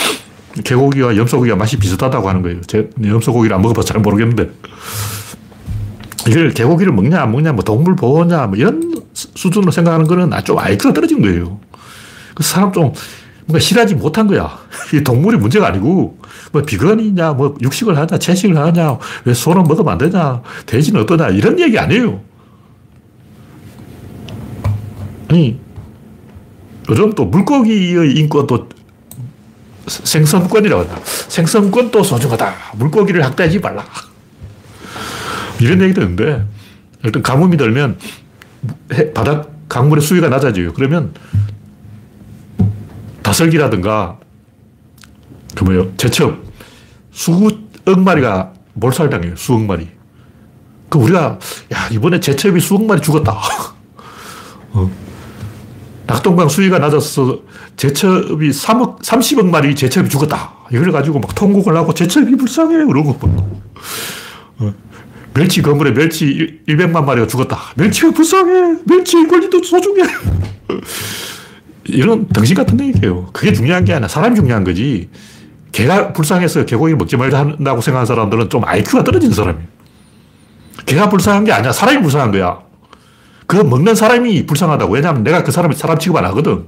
개고기와 0.63 1.17
염소고기가 1.17 1.57
맛이 1.57 1.75
비슷하다고 1.75 2.29
하는 2.29 2.41
거예요. 2.43 2.61
제 2.61 2.89
염소고기를 3.03 3.53
안 3.53 3.61
먹어봐서 3.61 3.85
잘 3.85 4.01
모르겠는데. 4.01 4.51
이걸 6.29 6.51
개고기를 6.51 6.93
먹냐 6.93 7.21
안 7.21 7.33
먹냐 7.33 7.51
뭐 7.51 7.61
동물 7.61 7.97
보호냐 7.97 8.47
뭐 8.47 8.55
이런 8.55 9.03
수준으로 9.13 9.69
생각하는 9.69 10.07
거는 10.07 10.31
좀 10.45 10.57
IQ가 10.57 10.93
떨어진 10.93 11.21
거예요. 11.21 11.59
그 12.33 12.41
사람 12.41 12.71
좀 12.71 12.93
뭔가 13.47 13.59
실하지 13.59 13.95
못한 13.95 14.25
거야. 14.25 14.57
이 14.95 15.03
동물이 15.03 15.37
문제가 15.37 15.67
아니고 15.67 16.17
뭐 16.53 16.61
비건이냐 16.61 17.33
뭐 17.33 17.57
육식을 17.61 17.97
하냐 17.97 18.17
채식을 18.17 18.55
하냐 18.55 18.97
왜 19.25 19.33
소는 19.33 19.63
먹으면 19.63 19.91
안 19.91 19.97
되냐 19.97 20.41
돼지는 20.65 21.01
어떠냐 21.01 21.31
이런 21.31 21.59
얘기 21.59 21.77
아니에요. 21.77 22.21
아니 25.27 25.64
요즘 26.89 27.13
또 27.13 27.25
물고기의 27.25 28.15
인권도 28.15 28.69
생선권이라고 29.87 30.83
한다. 30.83 30.99
생선권도 31.03 32.03
소중하다. 32.03 32.53
물고기를 32.75 33.23
학대하지 33.23 33.59
말라. 33.59 33.85
이런 35.59 35.81
얘기도 35.81 36.01
있는데, 36.01 36.45
일단 37.03 37.21
가뭄이 37.21 37.55
들면 37.57 37.97
바닥 39.13 39.51
강물의 39.69 40.01
수위가 40.01 40.29
낮아져요. 40.29 40.73
그러면 40.73 41.13
다슬기라든가 43.21 44.19
그 45.55 45.63
뭐요 45.63 45.95
제첩 45.97 46.37
수억 47.11 47.53
마리가 47.85 48.53
몰살당해요. 48.73 49.35
수억 49.35 49.63
마리. 49.63 49.89
그 50.89 50.99
우리가 50.99 51.39
야 51.73 51.87
이번에 51.91 52.19
제첩이 52.19 52.59
수억 52.59 52.85
마리 52.85 53.01
죽었다. 53.01 53.33
어. 54.73 55.04
낙동강 56.07 56.47
수위가 56.47 56.79
낮아서 56.79 57.39
제첩이 57.77 58.49
3억 58.49 59.01
30억 59.01 59.49
마리 59.49 59.75
제첩이 59.75 60.09
죽었다. 60.09 60.53
이걸 60.71 60.91
가지고 60.91 61.19
막 61.19 61.33
통곡을 61.33 61.75
하고 61.75 61.93
제첩이 61.93 62.35
불쌍해 62.35 62.85
그러고 62.85 63.17
어. 64.59 64.73
멸치 65.33 65.61
건물에 65.61 65.93
멸치 65.93 66.61
100만 66.67 67.03
마리가 67.03 67.27
죽었다. 67.27 67.57
멸치가 67.75 68.11
불쌍해. 68.11 68.77
멸치 68.85 69.27
권리도 69.27 69.61
소중해. 69.63 70.03
이런 71.85 72.27
덩신 72.29 72.55
같은 72.55 72.79
얘기예요. 72.79 73.29
그게 73.33 73.51
중요한 73.51 73.83
게 73.83 73.93
아니라 73.93 74.07
사람이 74.07 74.35
중요한 74.35 74.63
거지. 74.63 75.09
개가 75.71 76.13
불쌍해서 76.13 76.65
개고기 76.65 76.93
먹지 76.93 77.17
말자 77.17 77.39
한다고 77.39 77.81
생각하는 77.81 78.05
사람들은 78.05 78.49
좀 78.49 78.63
IQ가 78.63 79.03
떨어진 79.03 79.31
사람이에요. 79.33 79.67
개가 80.85 81.09
불쌍한 81.09 81.43
게 81.43 81.51
아니라 81.51 81.73
사람이 81.73 82.01
불쌍한 82.01 82.31
거야. 82.31 82.64
그 83.47 83.57
먹는 83.57 83.95
사람이 83.95 84.45
불쌍하다고. 84.45 84.93
왜냐하면 84.93 85.23
내가 85.23 85.43
그 85.43 85.51
사람을 85.51 85.75
사람 85.75 85.99
취급 85.99 86.17
안 86.17 86.25
하거든. 86.25 86.65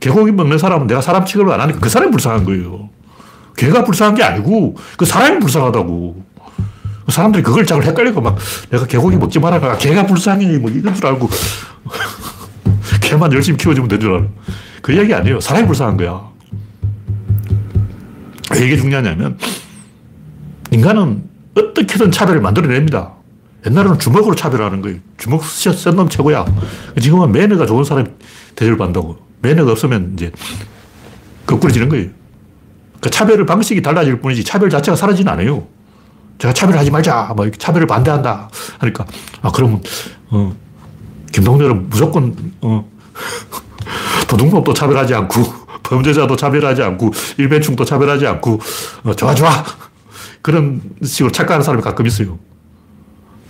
개고기 0.00 0.32
먹는 0.32 0.58
사람은 0.58 0.86
내가 0.86 1.00
사람 1.00 1.24
취급을 1.26 1.52
안 1.52 1.60
하니까 1.60 1.78
그 1.78 1.88
사람이 1.88 2.10
불쌍한 2.10 2.44
거예요. 2.44 2.88
개가 3.56 3.84
불쌍한 3.84 4.14
게 4.14 4.22
아니고 4.22 4.76
그 4.96 5.04
사람이 5.04 5.40
불쌍하다고. 5.40 6.24
사람들이 7.08 7.42
그걸 7.42 7.66
자꾸 7.66 7.82
헷갈리고 7.82 8.20
막 8.20 8.38
내가 8.70 8.86
개고기 8.86 9.16
먹지 9.16 9.40
말아가 9.40 9.76
개가 9.76 10.06
불쌍해 10.06 10.58
뭐 10.58 10.70
이런 10.70 10.94
줄 10.94 11.06
알고 11.06 11.28
개만 13.02 13.32
열심히 13.32 13.58
키워주면 13.58 13.88
되는 13.88 14.00
줄 14.00 14.14
알아. 14.14 14.26
그 14.80 14.92
이야기 14.92 15.12
아니에요. 15.12 15.40
사람이 15.40 15.66
불쌍한 15.66 15.96
거야. 15.96 16.22
왜 18.52 18.66
이게 18.66 18.76
중요하냐면 18.76 19.38
인간은 20.70 21.24
어떻게든 21.56 22.10
차별을 22.10 22.40
만들어냅니다. 22.40 23.12
옛날에는 23.66 23.98
주먹으로 23.98 24.34
차별하는 24.34 24.80
거예요. 24.82 24.98
주먹 25.18 25.44
센 25.44 25.94
놈 25.96 26.08
최고야. 26.08 26.44
지금은 27.00 27.32
매너가 27.32 27.66
좋은 27.66 27.84
사람이 27.84 28.08
대접을 28.56 28.78
받는다고. 28.78 29.18
매너가 29.42 29.72
없으면 29.72 30.12
이제 30.14 30.30
거꾸로지는 31.46 31.88
거예요. 31.88 32.08
그러니까 33.00 33.10
차별 33.10 33.44
방식이 33.46 33.82
달라질 33.82 34.20
뿐이지 34.20 34.44
차별 34.44 34.70
자체가 34.70 34.96
사라지는 34.96 35.32
않아요. 35.32 35.66
제가 36.38 36.54
차별하지 36.54 36.90
말자. 36.90 37.32
뭐 37.36 37.50
차별을 37.50 37.86
반대한다. 37.86 38.48
하니까, 38.78 39.04
아, 39.42 39.50
그러면, 39.54 39.82
어, 40.30 40.54
김동렬은 41.32 41.90
무조건, 41.90 42.34
어, 42.62 42.88
도둑놈도 44.28 44.72
차별하지 44.72 45.14
않고, 45.14 45.42
범죄자도 45.82 46.36
차별하지 46.36 46.82
않고, 46.82 47.10
일배충도 47.36 47.84
차별하지 47.84 48.26
않고, 48.26 48.58
어, 49.04 49.14
좋아, 49.14 49.34
좋아. 49.34 49.50
그런 50.40 50.80
식으로 51.04 51.30
착각하는 51.30 51.62
사람이 51.62 51.82
가끔 51.82 52.06
있어요. 52.06 52.38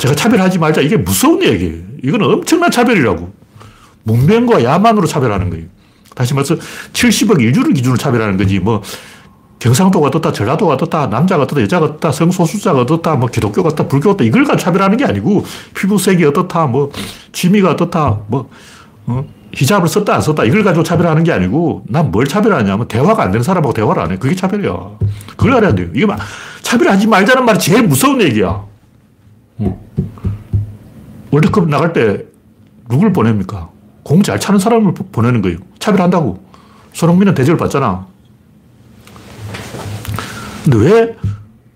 제가 0.01 0.15
차별하지 0.15 0.59
말자. 0.59 0.81
이게 0.81 0.97
무서운 0.97 1.43
얘기예요. 1.43 1.75
이건 2.03 2.23
엄청난 2.23 2.71
차별이라고. 2.71 3.33
문명과 4.05 4.65
야만으로 4.65 5.07
차별하는 5.07 5.51
거예요. 5.51 5.67
다시 6.15 6.35
말해서 6.35 6.57
70억 6.93 7.41
인류를 7.41 7.75
기준으로 7.75 7.99
차별하는 7.99 8.37
거지. 8.39 8.59
뭐 8.59 8.83
경상도가 9.59 10.09
어떻다, 10.09 10.33
전라도가 10.33 10.73
어떻다, 10.73 11.07
남자가 11.09 11.43
어떻다, 11.43 11.61
여자가 11.61 11.85
어떻다, 11.85 12.13
성소수자가 12.13 12.81
어떻다, 12.81 13.15
뭐 13.17 13.29
기독교가 13.29 13.69
어떻다, 13.69 13.89
불교가 13.89 14.15
어떻다, 14.15 14.25
이걸 14.25 14.45
가지고 14.45 14.63
차별하는 14.65 14.97
게 14.97 15.05
아니고 15.05 15.45
피부색이 15.75 16.25
어떻다, 16.25 16.65
뭐 16.67 16.91
취미가 17.33 17.73
어떻다, 17.73 18.21
뭐 18.29 18.49
어? 19.05 19.23
히잡을 19.53 19.89
썼다 19.89 20.15
안 20.15 20.23
썼다 20.23 20.45
이걸 20.45 20.63
가지고 20.63 20.83
차별하는 20.85 21.25
게 21.25 21.33
아니고 21.33 21.85
난 21.89 22.11
뭘 22.11 22.27
차별하냐면 22.27 22.87
대화가 22.89 23.23
안 23.25 23.33
되는 23.33 23.43
사람하고 23.43 23.75
대화를 23.75 24.01
안 24.03 24.13
해. 24.13 24.17
그게 24.17 24.35
차별이야. 24.35 24.73
그걸 25.37 25.55
알아야 25.55 25.75
돼요. 25.75 25.89
이게 25.93 26.07
막 26.07 26.19
차별하지 26.63 27.09
말자는 27.09 27.45
말이 27.45 27.59
제일 27.59 27.83
무서운 27.83 28.23
얘기야. 28.23 28.70
어. 30.01 30.31
월드컵 31.31 31.69
나갈 31.69 31.93
때 31.93 32.25
누굴 32.89 33.13
보냅니까? 33.13 33.71
공 34.03 34.23
잘 34.23 34.41
차는 34.41 34.59
사람을 34.59 34.95
보내는 35.13 35.43
거예요. 35.43 35.59
차별한다고. 35.79 36.43
손흥민은 36.93 37.35
대접을 37.35 37.57
받잖아. 37.57 38.07
근데 40.65 40.79
왜 40.79 41.17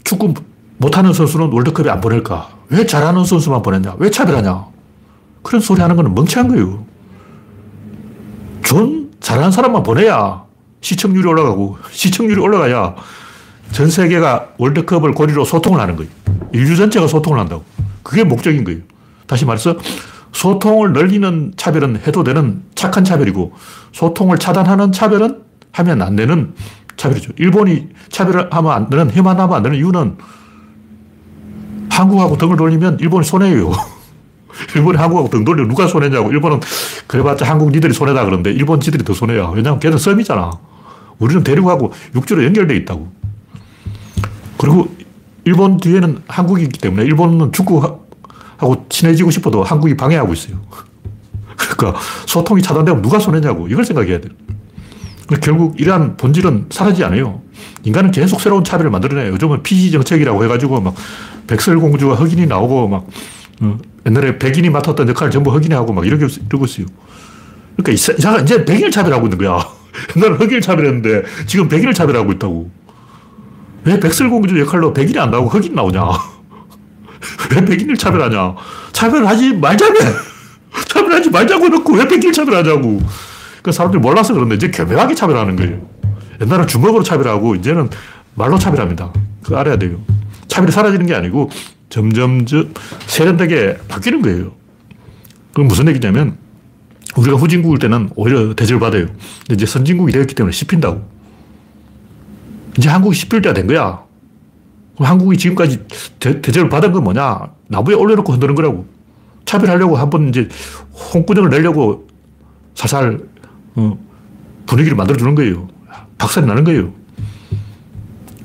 축구 0.02 0.34
못하는 0.78 1.12
선수는 1.12 1.52
월드컵에 1.52 1.88
안 1.90 2.00
보낼까? 2.00 2.48
왜 2.70 2.84
잘하는 2.86 3.24
선수만 3.24 3.62
보냈냐? 3.62 3.94
왜 3.98 4.10
차별하냐? 4.10 4.66
그런 5.42 5.60
소리 5.60 5.80
하는 5.80 5.94
건 5.96 6.14
멍청한 6.14 6.50
거예요. 6.50 6.84
전 8.64 9.10
잘하는 9.20 9.50
사람만 9.52 9.82
보내야 9.82 10.42
시청률이 10.80 11.26
올라가고 11.28 11.78
시청률이 11.92 12.40
올라가야 12.40 12.94
전 13.72 13.90
세계가 13.90 14.48
월드컵을 14.58 15.12
고리로 15.12 15.44
소통을 15.44 15.80
하는 15.80 15.96
거예요. 15.96 16.10
인류 16.52 16.76
전체가 16.76 17.06
소통을 17.06 17.38
한다고. 17.38 17.64
그게 18.04 18.22
목적인 18.22 18.62
거예요. 18.62 18.80
다시 19.26 19.44
말해서 19.44 19.76
소통을 20.30 20.92
늘리는 20.92 21.54
차별은 21.56 22.02
해도 22.06 22.22
되는 22.22 22.62
착한 22.74 23.04
차별이고 23.04 23.52
소통을 23.92 24.38
차단하는 24.38 24.92
차별은 24.92 25.42
하면 25.72 26.02
안 26.02 26.14
되는 26.14 26.54
차별이죠. 26.96 27.32
일본이 27.38 27.88
차별을 28.10 28.48
하면 28.52 28.72
안 28.72 28.88
되는, 28.88 29.10
해만하면 29.10 29.56
안 29.56 29.62
되는 29.62 29.76
이유는 29.76 30.16
한국하고 31.90 32.36
등을 32.36 32.56
돌리면 32.56 32.98
일본이 33.00 33.24
손해예요. 33.24 33.72
일본이 34.76 34.98
한국하고 34.98 35.30
등 35.30 35.44
돌려 35.44 35.66
누가 35.66 35.86
손해냐고. 35.86 36.30
일본은 36.30 36.60
그래봤자 37.06 37.48
한국 37.48 37.70
니들이 37.70 37.92
손해다 37.92 38.24
그러는데 38.24 38.50
일본 38.52 38.80
지들이 38.80 39.04
더 39.04 39.14
손해야. 39.14 39.48
왜냐하면 39.48 39.80
걔는 39.80 39.98
썸이잖아. 39.98 40.50
우리는 41.18 41.42
대륙하고 41.42 41.92
육지로 42.14 42.44
연결돼 42.44 42.76
있다고. 42.76 43.08
그리고 44.58 44.88
일본 45.44 45.76
뒤에는 45.78 46.22
한국이 46.26 46.62
있기 46.64 46.80
때문에 46.80 47.04
일본은 47.04 47.52
축구하고 47.52 48.86
친해지고 48.88 49.30
싶어도 49.30 49.62
한국이 49.62 49.96
방해하고 49.96 50.32
있어요. 50.32 50.56
그러니까 51.56 52.00
소통이 52.26 52.62
차단되면 52.62 53.02
누가 53.02 53.18
손해냐고. 53.18 53.68
이걸 53.68 53.84
생각해야 53.84 54.20
돼. 54.20 54.28
결국 55.40 55.80
이러한 55.80 56.16
본질은 56.16 56.66
사라지지 56.70 57.04
않아요. 57.04 57.42
인간은 57.84 58.10
계속 58.10 58.40
새로운 58.40 58.64
차별을 58.64 58.90
만들어내요. 58.90 59.32
요즘은 59.32 59.62
PC 59.62 59.90
정책이라고 59.90 60.44
해가지고 60.44 60.80
막 60.80 60.94
백설공주가 61.46 62.14
흑인이 62.14 62.46
나오고 62.46 62.88
막 62.88 63.06
어, 63.60 63.78
옛날에 64.06 64.38
백인이 64.38 64.68
맡았던 64.70 65.08
역할을 65.08 65.30
전부 65.30 65.50
흑인이 65.54 65.74
하고 65.74 65.92
막 65.92 66.06
이러고, 66.06 66.26
있어요. 66.26 66.86
그러니까 67.76 68.42
이제 68.42 68.64
백인을 68.64 68.90
차별하고 68.90 69.26
있는 69.26 69.38
거야. 69.38 69.58
옛날에 70.16 70.34
흑인을 70.34 70.60
차별했는데 70.60 71.22
지금 71.46 71.68
백인을 71.68 71.94
차별하고 71.94 72.32
있다고. 72.32 72.70
왜 73.84 74.00
백설공주 74.00 74.58
역할로 74.60 74.92
백인이 74.92 75.18
안 75.18 75.30
나오고 75.30 75.50
흑인 75.50 75.74
나오냐? 75.74 76.00
왜 77.54 77.64
백인을 77.64 77.96
차별하냐? 77.96 78.54
차별하지 78.92 79.54
말자며! 79.54 79.98
차별하지 80.88 81.30
말자고 81.30 81.64
해놓고 81.66 81.94
왜 81.94 82.08
백인을 82.08 82.32
차별하자고. 82.32 83.00
그 83.62 83.72
사람들이 83.72 84.00
몰라서 84.00 84.34
그런데 84.34 84.56
이제 84.56 84.70
교묘하게 84.70 85.14
차별하는 85.14 85.56
거예요. 85.56 85.88
옛날에 86.40 86.66
주먹으로 86.66 87.02
차별하고 87.02 87.54
이제는 87.54 87.88
말로 88.34 88.58
차별합니다. 88.58 89.12
그거 89.42 89.56
알아야 89.56 89.76
돼요. 89.76 89.98
차별이 90.48 90.72
사라지는 90.72 91.06
게 91.06 91.14
아니고 91.14 91.50
점점 91.88 92.44
세련되게 93.06 93.78
바뀌는 93.88 94.22
거예요. 94.22 94.52
그건 95.50 95.68
무슨 95.68 95.88
얘기냐면 95.88 96.36
우리가 97.16 97.36
후진국일 97.36 97.78
때는 97.78 98.10
오히려 98.16 98.54
대접을 98.54 98.80
받아요. 98.80 99.06
근데 99.06 99.54
이제 99.54 99.66
선진국이 99.66 100.12
되었기 100.12 100.34
때문에 100.34 100.52
씹힌다고. 100.52 101.13
이제 102.78 102.88
한국이 102.88 103.16
씹힐 103.16 103.42
때가 103.42 103.54
된 103.54 103.66
거야. 103.66 104.02
그럼 104.94 105.10
한국이 105.10 105.36
지금까지 105.36 105.84
대, 106.18 106.40
접을 106.40 106.68
받은 106.68 106.92
건 106.92 107.04
뭐냐? 107.04 107.40
나무에 107.68 107.94
올려놓고 107.94 108.32
흔드는 108.32 108.54
거라고. 108.54 108.86
차별하려고 109.44 109.96
한 109.96 110.08
번 110.10 110.28
이제 110.28 110.48
홍구정을 111.12 111.50
내려고 111.50 112.08
살살 112.74 113.20
어, 113.76 113.98
분위기를 114.66 114.96
만들어주는 114.96 115.34
거예요. 115.34 115.68
박살이 116.18 116.46
나는 116.46 116.64
거예요. 116.64 116.92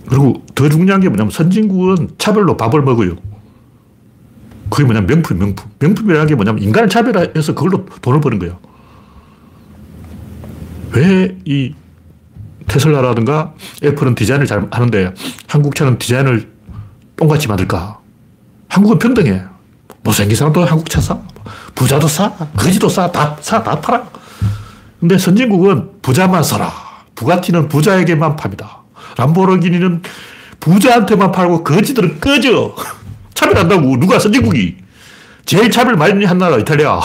그리고 0.10 0.44
더 0.56 0.68
중요한 0.68 1.00
게 1.02 1.08
뭐냐면 1.08 1.32
선진국은 1.32 2.10
차별로 2.18 2.58
밥을 2.58 2.82
먹어요. 2.82 3.16
그게 4.70 4.84
뭐냐면 4.84 5.08
명품, 5.08 5.38
명품. 5.40 5.70
명품이라는 5.80 6.28
게 6.28 6.36
뭐냐면 6.36 6.62
인간을 6.64 6.90
차별해서 6.90 7.54
그걸로 7.54 7.86
돈을 8.02 8.20
버는 8.22 8.40
거예요. 8.40 8.60
왜이 10.92 11.76
테슬라라든가 12.70 13.54
애플은 13.84 14.16
디자인을 14.16 14.46
잘 14.46 14.68
하는데 14.72 15.14
한국 15.48 15.76
차는 15.76 15.98
디자인을 15.98 16.50
똥같이 17.18 17.48
만들까? 17.48 18.00
한국은 18.70 19.00
평등해. 19.00 19.44
못생긴 20.04 20.38
사람도 20.38 20.64
한국 20.64 20.90
차 20.90 21.02
사. 21.02 21.20
부자도 21.76 22.08
사. 22.08 22.32
거지도 22.56 22.88
사. 22.88 23.12
다 23.12 23.36
사. 23.42 23.62
다 23.62 23.80
팔아. 23.82 24.08
근데 25.00 25.18
선진국은 25.18 26.02
부자만 26.02 26.44
사라. 26.44 26.72
부가티는 27.16 27.68
부자에게만 27.68 28.38
팝니다. 28.38 28.84
람보르기니는 29.18 30.02
부자한테만 30.62 31.32
팔고 31.32 31.64
거지들은 31.64 32.22
꺼져. 32.22 32.76
차별한다고. 33.34 34.00
누가 34.00 34.20
선진국이. 34.20 34.78
제일 35.46 35.72
차별 35.72 35.96
많이 35.96 36.24
한 36.26 36.38
나라 36.38 36.58
이탈리아, 36.58 37.02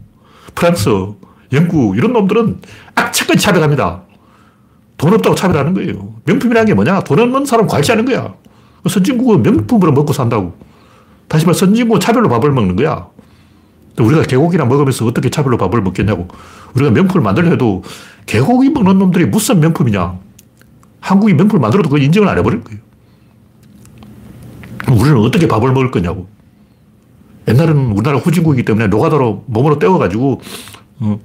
프랑스, 0.54 0.88
영국 1.52 1.94
이런 1.98 2.14
놈들은 2.14 2.62
악착같이 2.94 3.38
차별합니다. 3.40 4.00
돈 5.02 5.12
없다고 5.14 5.34
차별하는 5.34 5.74
거예요. 5.74 6.14
명품이라는 6.26 6.64
게 6.64 6.74
뭐냐? 6.74 7.00
돈 7.00 7.18
없는 7.18 7.44
사람 7.44 7.66
괄시하는 7.66 8.04
거야. 8.04 8.34
선진국은 8.88 9.42
명품으로 9.42 9.90
먹고 9.90 10.12
산다고. 10.12 10.54
다시 11.26 11.44
말해 11.44 11.58
선진국은 11.58 11.98
차별로 11.98 12.28
밥을 12.28 12.52
먹는 12.52 12.76
거야. 12.76 13.08
우리가 13.98 14.22
개고기랑 14.22 14.68
먹으면서 14.68 15.04
어떻게 15.04 15.28
차별로 15.28 15.58
밥을 15.58 15.82
먹겠냐고. 15.82 16.28
우리가 16.74 16.92
명품을 16.92 17.20
만들려 17.20 17.50
해도 17.50 17.82
개고기 18.26 18.70
먹는 18.70 19.00
놈들이 19.00 19.26
무슨 19.26 19.58
명품이냐. 19.58 20.20
한국이 21.00 21.34
명품을 21.34 21.60
만들어도 21.60 21.90
그 21.90 21.98
인정을 21.98 22.28
안 22.28 22.38
해버릴 22.38 22.62
거예요. 22.62 22.80
우리는 24.88 25.18
어떻게 25.18 25.48
밥을 25.48 25.72
먹을 25.72 25.90
거냐고. 25.90 26.28
옛날에는 27.48 27.90
우리나라 27.90 28.18
후진국이기 28.18 28.64
때문에 28.64 28.86
노가다로 28.86 29.46
몸으로 29.48 29.80
때워가지고 29.80 30.40
어, 31.00 31.20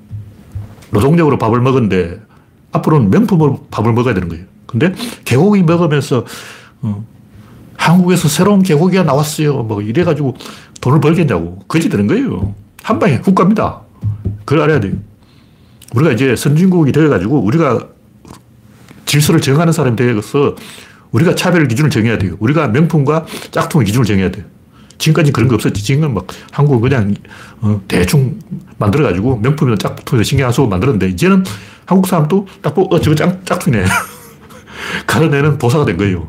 노동력으로 0.89 1.37
밥을 1.37 1.61
먹었는데 1.61 2.25
앞으로는 2.71 3.10
명품으로 3.10 3.67
밥을 3.71 3.93
먹어야 3.93 4.13
되는 4.13 4.30
거예요. 4.30 4.45
근데 4.65 4.93
개고기 5.25 5.63
먹으면서 5.63 6.25
어, 6.82 7.06
한국에서 7.77 8.27
새로운 8.27 8.62
개고기가 8.63 9.03
나왔어요. 9.03 9.63
뭐 9.63 9.82
이래가지고 9.82 10.36
돈을 10.82 10.99
벌겠냐고. 10.99 11.60
거지 11.67 11.89
되는 11.89 12.08
거예요. 12.08 12.53
한 12.84 12.99
방에 12.99 13.15
훅 13.15 13.36
갑니다. 13.36 13.82
그걸 14.45 14.63
알아야 14.63 14.80
돼요. 14.80 14.93
우리가 15.95 16.12
이제 16.12 16.36
선진국이 16.36 16.91
되어가지고 16.91 17.39
우리가 17.39 17.88
질서를 19.06 19.41
정하는 19.41 19.71
사람이 19.71 19.95
되어서 19.95 20.56
우리가 21.12 21.36
차별 21.36 21.67
기준을 21.67 21.89
정해야 21.89 22.17
돼요. 22.17 22.36
우리가 22.39 22.67
명품과 22.67 23.25
짝퉁의 23.51 23.86
기준을 23.86 24.06
정해야 24.06 24.30
돼요. 24.32 24.45
지금까지 24.97 25.31
그런 25.31 25.47
거 25.47 25.55
없었지. 25.55 25.83
지금은 25.83 26.13
막 26.13 26.27
한국은 26.51 26.89
그냥 26.89 27.13
어, 27.62 27.81
대충 27.88 28.39
만들어가지고 28.77 29.38
명품이나 29.38 29.77
짝퉁에 29.77 30.23
신경 30.23 30.47
안 30.47 30.53
쓰고 30.53 30.67
만들었는데 30.67 31.10
이제는 31.10 31.43
한국 31.86 32.07
사람도 32.07 32.47
딱 32.62 32.73
보고 32.73 32.95
어, 32.95 32.99
저거 32.99 33.15
짝, 33.15 33.45
짝퉁이네. 33.45 33.86
가려내는 35.07 35.57
보사가 35.57 35.86
된 35.86 35.97
거예요. 35.97 36.27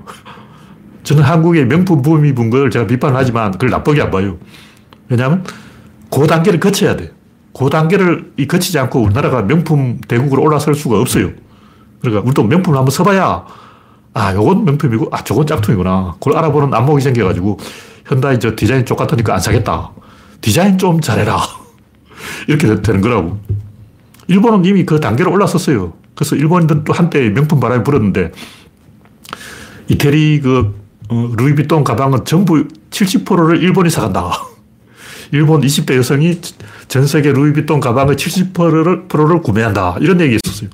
저는 1.02 1.22
한국의 1.22 1.66
명품 1.66 2.02
붐이 2.02 2.34
분 2.34 2.50
걸 2.50 2.70
제가 2.70 2.86
비판하지만 2.86 3.52
그걸 3.52 3.70
나쁘게 3.70 4.02
안 4.02 4.10
봐요. 4.10 4.36
왜냐하면 5.08 5.44
그 6.10 6.26
단계를 6.26 6.60
거쳐야 6.60 6.96
돼. 6.96 7.12
그 7.56 7.70
단계를 7.70 8.32
거치지 8.48 8.78
않고 8.78 9.00
우리나라가 9.00 9.42
명품 9.42 10.00
대국으로 10.06 10.42
올라설 10.42 10.74
수가 10.74 11.00
없어요. 11.00 11.30
그러니까 12.00 12.24
우리도 12.24 12.44
명품을 12.44 12.78
한번 12.78 12.90
써봐야 12.90 13.44
아, 14.14 14.34
요건 14.34 14.64
명품이고, 14.64 15.08
아, 15.12 15.22
저건 15.22 15.46
짝퉁이구나. 15.46 16.14
그걸 16.18 16.38
알아보는 16.38 16.74
안목이 16.74 17.00
생겨가지고, 17.02 17.56
현다이 18.08 18.40
저 18.40 18.56
디자인 18.56 18.84
똑같으니까 18.84 19.34
안 19.34 19.40
사겠다. 19.40 19.90
디자인 20.40 20.78
좀 20.78 21.00
잘해라. 21.00 21.38
이렇게 22.48 22.80
되는 22.80 23.00
거라고. 23.00 23.38
일본은 24.26 24.64
이미 24.64 24.84
그 24.84 24.98
단계로 24.98 25.30
올라섰어요. 25.32 25.92
그래서 26.14 26.36
일본인들은 26.36 26.84
또 26.84 26.92
한때 26.92 27.28
명품 27.28 27.60
바람이 27.60 27.84
불었는데, 27.84 28.32
이태리 29.88 30.40
그, 30.40 30.74
어, 31.08 31.32
루이비통 31.36 31.84
가방은 31.84 32.24
전부 32.24 32.66
70%를 32.90 33.62
일본이 33.62 33.90
사간다. 33.90 34.32
일본 35.32 35.60
20대 35.60 35.94
여성이 35.96 36.40
전 36.88 37.06
세계 37.06 37.32
루이비통 37.32 37.80
가방의 37.80 38.16
70%를 38.16 39.42
구매한다. 39.42 39.96
이런 40.00 40.20
얘기 40.20 40.38
있었어요. 40.42 40.70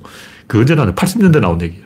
그 0.47 0.59
언제나 0.59 0.85
80년대 0.93 1.39
나온 1.39 1.61
얘기예요. 1.61 1.85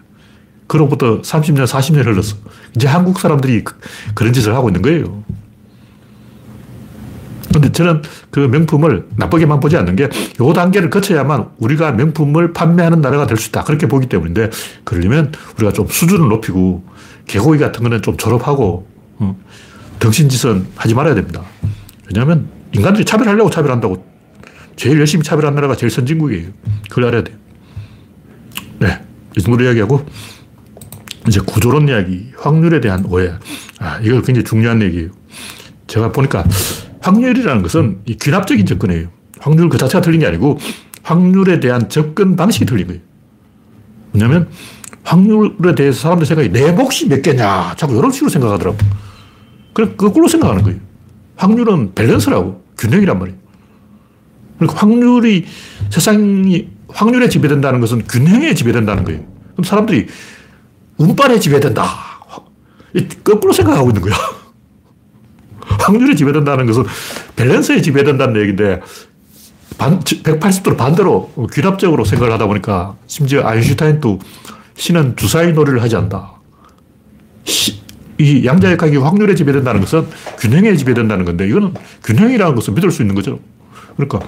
그로부터 0.68 1.22
30년, 1.22 1.66
40년 1.66 2.06
흘렀어. 2.06 2.38
이제 2.76 2.88
한국 2.88 3.20
사람들이 3.20 3.64
그, 3.64 3.76
그런 4.14 4.34
짓을 4.34 4.54
하고 4.54 4.70
있는 4.70 4.84
거예요. 4.84 5.24
근데 7.52 7.72
저는 7.72 8.02
그 8.30 8.40
명품을 8.40 9.08
나쁘게만 9.16 9.60
보지 9.60 9.76
않는 9.78 9.96
게, 9.96 10.04
요 10.40 10.54
단계를 10.54 10.90
거쳐야만 10.90 11.50
우리가 11.58 11.92
명품을 11.94 12.54
판매하는 12.54 13.02
나라가 13.02 13.26
될 13.26 13.38
수 13.38 13.50
있다. 13.50 13.64
그렇게 13.64 13.88
보기 13.88 14.08
때문인데, 14.08 14.50
그러려면 14.84 15.32
우리가 15.58 15.74
좀 15.74 15.88
수준을 15.88 16.28
높이고, 16.30 16.84
개고기 17.26 17.60
같은 17.60 17.84
거는 17.84 18.02
좀 18.02 18.18
졸업하고, 18.18 18.88
어, 19.18 19.38
덩신짓은 20.00 20.68
하지 20.76 20.94
말아야 20.94 21.16
됩니다. 21.16 21.42
왜냐하면 22.08 22.50
인간들이 22.74 23.06
차별하려고 23.06 23.50
차별한다고 23.50 24.06
제일 24.76 25.00
열심히 25.00 25.24
차별한 25.24 25.56
나라가 25.56 25.76
제일 25.76 25.90
선진국이에요. 25.90 26.50
그걸 26.90 27.06
알아야 27.06 27.24
돼요. 27.24 27.36
네. 28.80 29.00
이 29.38 29.42
정도로 29.42 29.66
이야기하고, 29.66 30.06
이제 31.28 31.40
구조론 31.46 31.88
이야기, 31.90 32.32
확률에 32.38 32.80
대한 32.80 33.06
오해. 33.06 33.32
아, 33.80 34.00
이거 34.02 34.22
굉장히 34.22 34.44
중요한 34.44 34.82
얘기예요. 34.82 35.10
제가 35.88 36.12
보니까 36.12 36.44
확률이라는 37.02 37.62
것은 37.62 38.02
이 38.06 38.16
귀납적인 38.16 38.66
접근이에요. 38.66 39.08
확률 39.40 39.70
그 39.70 39.78
자체가 39.78 40.02
틀린 40.02 40.20
게 40.20 40.28
아니고 40.28 40.60
확률에 41.04 41.60
대한 41.60 41.90
접근 41.90 42.36
방식이 42.36 42.66
틀린 42.66 42.88
거예요. 42.88 43.02
왜냐면 44.14 44.50
확률에 45.04 45.76
대해서 45.76 46.02
사람들 46.02 46.26
생각이 46.26 46.52
내 46.52 46.72
몫이 46.72 47.08
몇 47.08 47.22
개냐. 47.22 47.74
자꾸 47.78 47.98
이런 47.98 48.12
식으로 48.12 48.30
생각하더라고. 48.30 48.78
그래, 49.74 49.94
거꾸로 49.96 50.28
생각하는 50.28 50.64
거예요. 50.64 50.80
확률은 51.36 51.94
밸런스라고. 51.96 52.64
균형이란 52.78 53.20
말이에요. 53.20 53.40
그러니까 54.58 54.80
확률이, 54.80 55.46
세상이 55.90 56.70
확률에 56.90 57.30
지배된다는 57.30 57.80
것은 57.80 58.04
균형에 58.08 58.54
지배된다는 58.54 59.04
거예요. 59.04 59.22
그럼 59.54 59.64
사람들이 59.64 60.08
운빨에 60.98 61.40
지배된다. 61.40 61.86
거꾸로 63.24 63.54
생각하고 63.54 63.90
있는 63.90 64.02
거야. 64.02 64.14
확률에 65.80 66.16
지배된다는 66.16 66.66
것은 66.66 66.84
밸런스에 67.36 67.82
지배된다는 67.82 68.40
얘기인데, 68.42 68.82
반, 69.78 70.00
180도로 70.00 70.78
반대로 70.78 71.32
귀납적으로 71.54 72.04
생각을 72.04 72.34
하다 72.34 72.48
보니까 72.48 72.96
심지어 73.08 73.48
아인슈타인도 73.48 74.20
신은 74.76 75.16
주사위 75.16 75.54
놀이를 75.54 75.82
하지 75.82 75.96
않다. 75.96 76.34
시, 77.46 77.80
이 78.18 78.46
양자역학이 78.46 78.98
확률에 78.98 79.34
지배된다는 79.36 79.80
것은 79.82 80.08
균형에 80.40 80.76
지배된다는 80.76 81.24
건데 81.24 81.48
이거는 81.48 81.74
균형이라는 82.04 82.56
것을 82.56 82.74
믿을 82.74 82.92
수 82.92 83.02
있는 83.02 83.16
거죠. 83.16 83.40
그러니까 83.96 84.20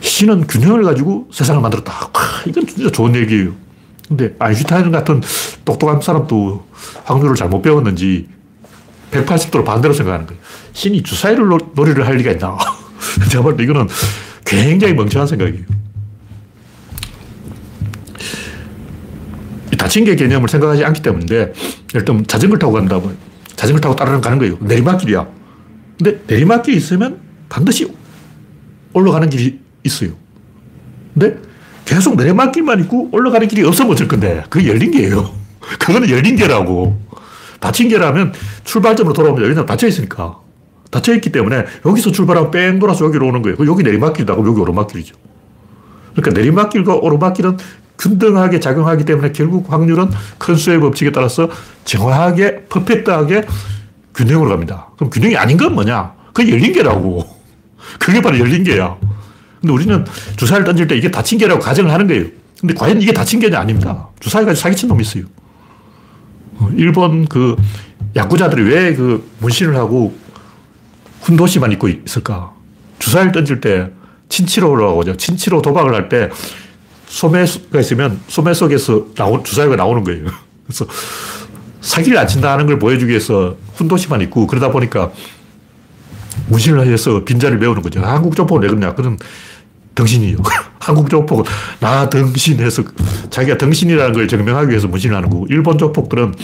신은 0.00 0.46
균형을 0.48 0.82
가지고 0.82 1.28
세상을 1.32 1.60
만들었다. 1.62 1.92
아, 2.12 2.42
이건 2.46 2.66
진짜 2.66 2.90
좋은 2.90 3.14
얘기예요. 3.14 3.52
근데 4.08 4.34
아인슈타인 4.40 4.90
같은 4.90 5.20
똑똑한 5.64 6.00
사람도 6.00 6.66
확률을 7.04 7.36
잘못 7.36 7.62
배웠는지 7.62 8.26
180도로 9.10 9.64
반대로 9.64 9.92
생각하는 9.94 10.26
거예요. 10.26 10.40
신이 10.72 11.02
주사위를 11.02 11.48
놀이를 11.74 12.06
할 12.06 12.16
리가 12.16 12.32
있나. 12.32 12.56
제가 13.30 13.42
볼때 13.42 13.64
이거는 13.64 13.88
굉장히 14.44 14.94
멍청한 14.94 15.26
생각이에요. 15.26 15.64
다친 19.78 20.04
게 20.04 20.14
개념을 20.14 20.48
생각하지 20.48 20.84
않기 20.84 21.02
때문인데, 21.02 21.52
예를 21.94 22.04
들면 22.04 22.26
자전거 22.26 22.58
타고 22.58 22.72
간다 22.72 22.98
면 22.98 23.16
자전거 23.56 23.80
타고 23.80 23.96
따르릉 23.96 24.20
가는 24.20 24.38
거예요. 24.38 24.58
내리막길이야. 24.60 25.26
근데 25.98 26.22
내리막길이 26.26 26.76
있으면 26.76 27.18
반드시 27.48 27.90
올라가는 28.92 29.28
길이 29.30 29.58
있어요. 29.82 30.10
근데 31.14 31.38
계속 31.84 32.16
내리막길만 32.16 32.80
있고 32.84 33.08
올라가는 33.10 33.48
길이 33.48 33.64
없으면 33.64 33.92
어쩔 33.92 34.06
건데, 34.06 34.44
그게 34.50 34.68
열린 34.68 34.90
게예요. 34.90 35.34
그거는 35.78 36.10
열린 36.10 36.36
게라고. 36.36 37.00
닫힌 37.60 37.88
게라면 37.88 38.32
출발점으로 38.64 39.12
돌아오면 39.12 39.44
여기는 39.44 39.66
닫혀 39.66 39.86
있으니까. 39.86 40.38
닫혀 40.90 41.14
있기 41.14 41.30
때문에 41.30 41.64
여기서 41.86 42.10
출발하면 42.10 42.50
뺑 42.50 42.78
돌아서 42.78 43.04
여기로 43.04 43.28
오는 43.28 43.42
거예요. 43.42 43.56
여기 43.66 43.82
내리막길이다. 43.82 44.34
그럼 44.34 44.48
여기 44.48 44.60
오르막길이죠. 44.60 45.14
그러니까 46.14 46.40
내리막길과 46.40 46.96
오르막길은 46.96 47.58
균등하게 47.98 48.60
작용하기 48.60 49.04
때문에 49.04 49.32
결국 49.32 49.72
확률은 49.72 50.08
큰 50.38 50.56
수의 50.56 50.80
법칙에 50.80 51.12
따라서 51.12 51.48
정확하게, 51.84 52.64
퍼펙트하게 52.68 53.46
균형으로 54.14 54.48
갑니다. 54.50 54.88
그럼 54.96 55.10
균형이 55.10 55.36
아닌 55.36 55.56
건 55.56 55.74
뭐냐? 55.74 56.12
그게 56.32 56.50
열린 56.50 56.72
게라고. 56.72 57.24
그게 57.98 58.20
바로 58.20 58.38
열린 58.38 58.64
게야. 58.64 58.96
근데 59.60 59.72
우리는 59.72 60.04
주사를 60.36 60.64
던질 60.64 60.88
때 60.88 60.96
이게 60.96 61.10
닫힌 61.10 61.38
게라고 61.38 61.60
가정을 61.60 61.92
하는 61.92 62.06
거예요. 62.06 62.24
근데 62.60 62.74
과연 62.74 63.00
이게 63.00 63.12
닫힌 63.12 63.38
게냐? 63.38 63.58
아닙니다. 63.60 64.08
주사위 64.18 64.44
가지고 64.44 64.62
사기친 64.62 64.88
놈이 64.88 65.02
있어요. 65.02 65.24
어, 66.60 66.70
일본 66.76 67.26
그 67.26 67.56
야구자들이 68.16 68.62
왜 68.62 68.94
그 68.94 69.28
문신을 69.38 69.76
하고 69.76 70.16
훈도시만 71.22 71.72
입고 71.72 71.88
있을까? 71.88 72.52
주사를 72.98 73.30
던질 73.32 73.60
때 73.60 73.90
친치로라고 74.28 75.00
하죠. 75.00 75.16
친치로 75.16 75.62
도박을 75.62 75.94
할 75.94 76.08
때 76.08 76.30
소매가 77.06 77.80
있으면 77.80 78.20
소매 78.28 78.54
속에서 78.54 79.06
나온, 79.16 79.42
주사위가 79.42 79.76
나오는 79.76 80.04
거예요. 80.04 80.26
그래서 80.66 80.86
사기를 81.80 82.16
안 82.18 82.26
친다는 82.28 82.66
걸 82.66 82.78
보여주기 82.78 83.10
위해서 83.10 83.56
훈도시만 83.74 84.20
있고 84.22 84.46
그러다 84.46 84.70
보니까 84.70 85.10
문신을 86.48 86.86
해서 86.86 87.24
빈자를 87.24 87.58
메우는 87.58 87.82
거죠. 87.82 88.00
한국 88.00 88.36
조폭은 88.36 88.62
왜 88.62 88.68
그러냐. 88.68 88.94
그건 88.94 89.18
덩신이요. 89.94 90.38
한국 90.80 91.10
조폭은 91.10 91.44
나 91.80 92.08
덩신해서 92.08 92.82
자기가 93.28 93.58
덩신이라는 93.58 94.12
걸 94.14 94.26
증명하기 94.26 94.70
위해서 94.70 94.88
문신을 94.88 95.14
하는 95.14 95.28
거고 95.28 95.46
일본 95.50 95.76
조폭들은 95.78 96.34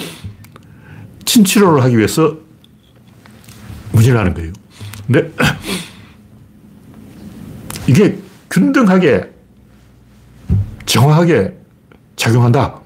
친치료를 1.25 1.83
하기 1.85 1.97
위해서 1.97 2.37
문신을 3.93 4.19
하는 4.19 4.35
거예요. 4.35 4.53
근데 5.07 5.33
이게 7.89 8.19
균등하게 8.51 9.31
정확하게 10.85 11.55
작용한다. 12.17 12.81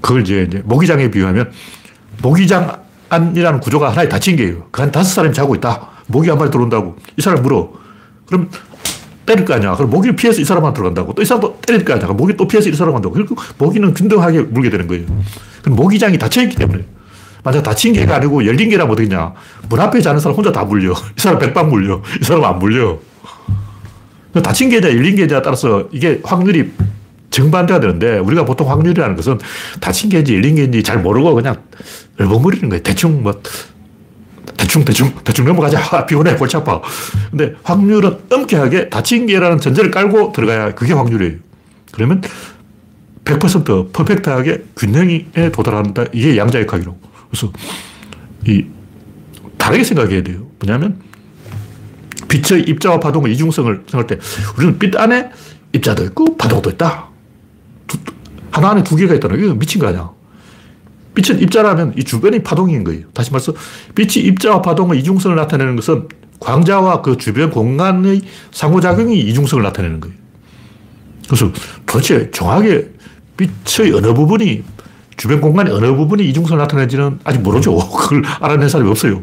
그걸 0.00 0.22
이제, 0.22 0.44
이제 0.48 0.62
모기장에 0.64 1.10
비유하면 1.10 1.52
모기장 2.22 2.82
안이라는 3.08 3.60
구조가 3.60 3.90
하나에 3.90 4.08
닫힌 4.08 4.36
게예요. 4.36 4.68
그 4.70 4.82
한 4.82 4.90
다섯 4.90 5.10
사람이 5.14 5.34
자고 5.34 5.54
있다. 5.54 5.88
모기 6.06 6.28
한 6.28 6.38
마리 6.38 6.50
들어온다고. 6.50 6.96
이 7.16 7.22
사람 7.22 7.42
물어. 7.42 7.72
그럼 8.26 8.50
때릴 9.28 9.44
거 9.44 9.54
아니야. 9.54 9.74
그럼 9.76 9.90
모기를 9.90 10.16
피해서 10.16 10.40
이 10.40 10.44
사람만 10.44 10.72
들어간다고. 10.72 11.12
또 11.12 11.22
이 11.22 11.24
사람도 11.26 11.58
때릴 11.60 11.84
거 11.84 11.92
아니야. 11.92 12.06
모기 12.08 12.34
또 12.36 12.48
피해서 12.48 12.70
이 12.70 12.72
사람 12.72 12.94
간다고. 12.94 13.14
그리고 13.14 13.36
모기는 13.58 13.92
균등하게 13.92 14.40
물게 14.42 14.70
되는 14.70 14.86
거예요. 14.88 15.04
그럼 15.62 15.76
모기장이 15.76 16.18
닫혀있기 16.18 16.56
때문에. 16.56 16.84
만약 17.44 17.62
닫힌 17.62 17.92
개가 17.92 18.16
아니고 18.16 18.46
열린 18.46 18.68
개라면 18.70 18.92
어떻겠냐. 18.92 19.32
문 19.68 19.80
앞에 19.80 20.00
자는 20.00 20.18
사람 20.18 20.36
혼자 20.36 20.50
다 20.50 20.64
물려. 20.64 20.92
이 21.16 21.20
사람 21.20 21.38
백방 21.38 21.68
물려. 21.68 22.02
이 22.20 22.24
사람 22.24 22.44
안 22.44 22.58
물려. 22.58 22.98
닫힌 24.42 24.70
계좌, 24.70 24.88
열린 24.88 25.16
계좌에 25.16 25.42
따라서 25.42 25.88
이게 25.92 26.20
확률이 26.24 26.70
정반대가 27.30 27.80
되는데 27.80 28.18
우리가 28.18 28.44
보통 28.44 28.70
확률이라는 28.70 29.16
것은 29.16 29.38
닫힌 29.80 30.10
계좌, 30.10 30.32
열린 30.32 30.54
계좌인지 30.56 30.82
잘 30.82 31.00
모르고 31.00 31.34
그냥 31.34 31.56
얼버무리는 32.18 32.68
거예요. 32.68 32.82
대충 32.82 33.22
뭐 33.22 33.32
대충 34.58 34.84
대충 34.84 35.14
대충 35.24 35.46
넘어가자. 35.46 35.78
아, 35.96 36.04
피곤해 36.04 36.34
골치 36.34 36.56
아파. 36.56 36.82
근데 37.30 37.54
확률은 37.62 38.18
엄격하게 38.30 38.90
닫힌 38.90 39.26
계라는 39.26 39.58
전제를 39.58 39.90
깔고 39.90 40.32
들어가야 40.32 40.74
그게 40.74 40.92
확률이에요. 40.92 41.38
그러면 41.92 42.20
100% 43.24 43.92
퍼펙트하게 43.92 44.64
균형에 44.76 45.52
도달한다. 45.52 46.06
이게 46.12 46.36
양자역학이라고. 46.36 46.98
그래서 47.30 47.52
이 48.46 48.64
다르게 49.56 49.84
생각해야 49.84 50.22
돼요. 50.22 50.46
뭐냐면 50.58 51.00
빛의 52.28 52.64
입자와 52.68 53.00
파동의 53.00 53.32
이중성을 53.34 53.84
생각할 53.88 54.06
때 54.06 54.18
우리는 54.56 54.78
빛 54.78 54.96
안에 54.96 55.30
입자도 55.72 56.04
있고 56.06 56.36
파동도 56.36 56.70
있다. 56.70 57.06
두, 57.86 57.96
하나 58.50 58.70
안에 58.70 58.82
두 58.82 58.96
개가 58.96 59.14
있다는 59.14 59.42
이거 59.42 59.54
미친 59.54 59.80
거 59.80 59.86
아니야. 59.86 60.10
빛은 61.18 61.40
입자라면 61.40 61.94
이 61.96 62.04
주변이 62.04 62.40
파동인 62.44 62.84
거예요. 62.84 63.06
다시 63.12 63.32
말해서 63.32 63.52
빛이 63.96 64.24
입자와 64.26 64.62
파동의 64.62 65.00
이중성을 65.00 65.34
나타내는 65.34 65.74
것은 65.74 66.06
광자와 66.38 67.02
그 67.02 67.16
주변 67.16 67.50
공간의 67.50 68.20
상호작용이 68.52 69.18
이중성을 69.18 69.64
나타내는 69.64 69.98
거예요. 69.98 70.16
그래서 71.26 71.50
도대체 71.86 72.30
정확하게 72.30 72.90
빛의 73.36 73.92
어느 73.94 74.14
부분이 74.14 74.62
주변 75.16 75.40
공간의 75.40 75.72
어느 75.74 75.92
부분이 75.96 76.28
이중성을 76.28 76.56
나타내는지는 76.56 77.18
아직 77.24 77.40
모르죠. 77.40 77.74
그걸 77.90 78.22
알아낸 78.40 78.68
사람이 78.68 78.88
없어요. 78.88 79.20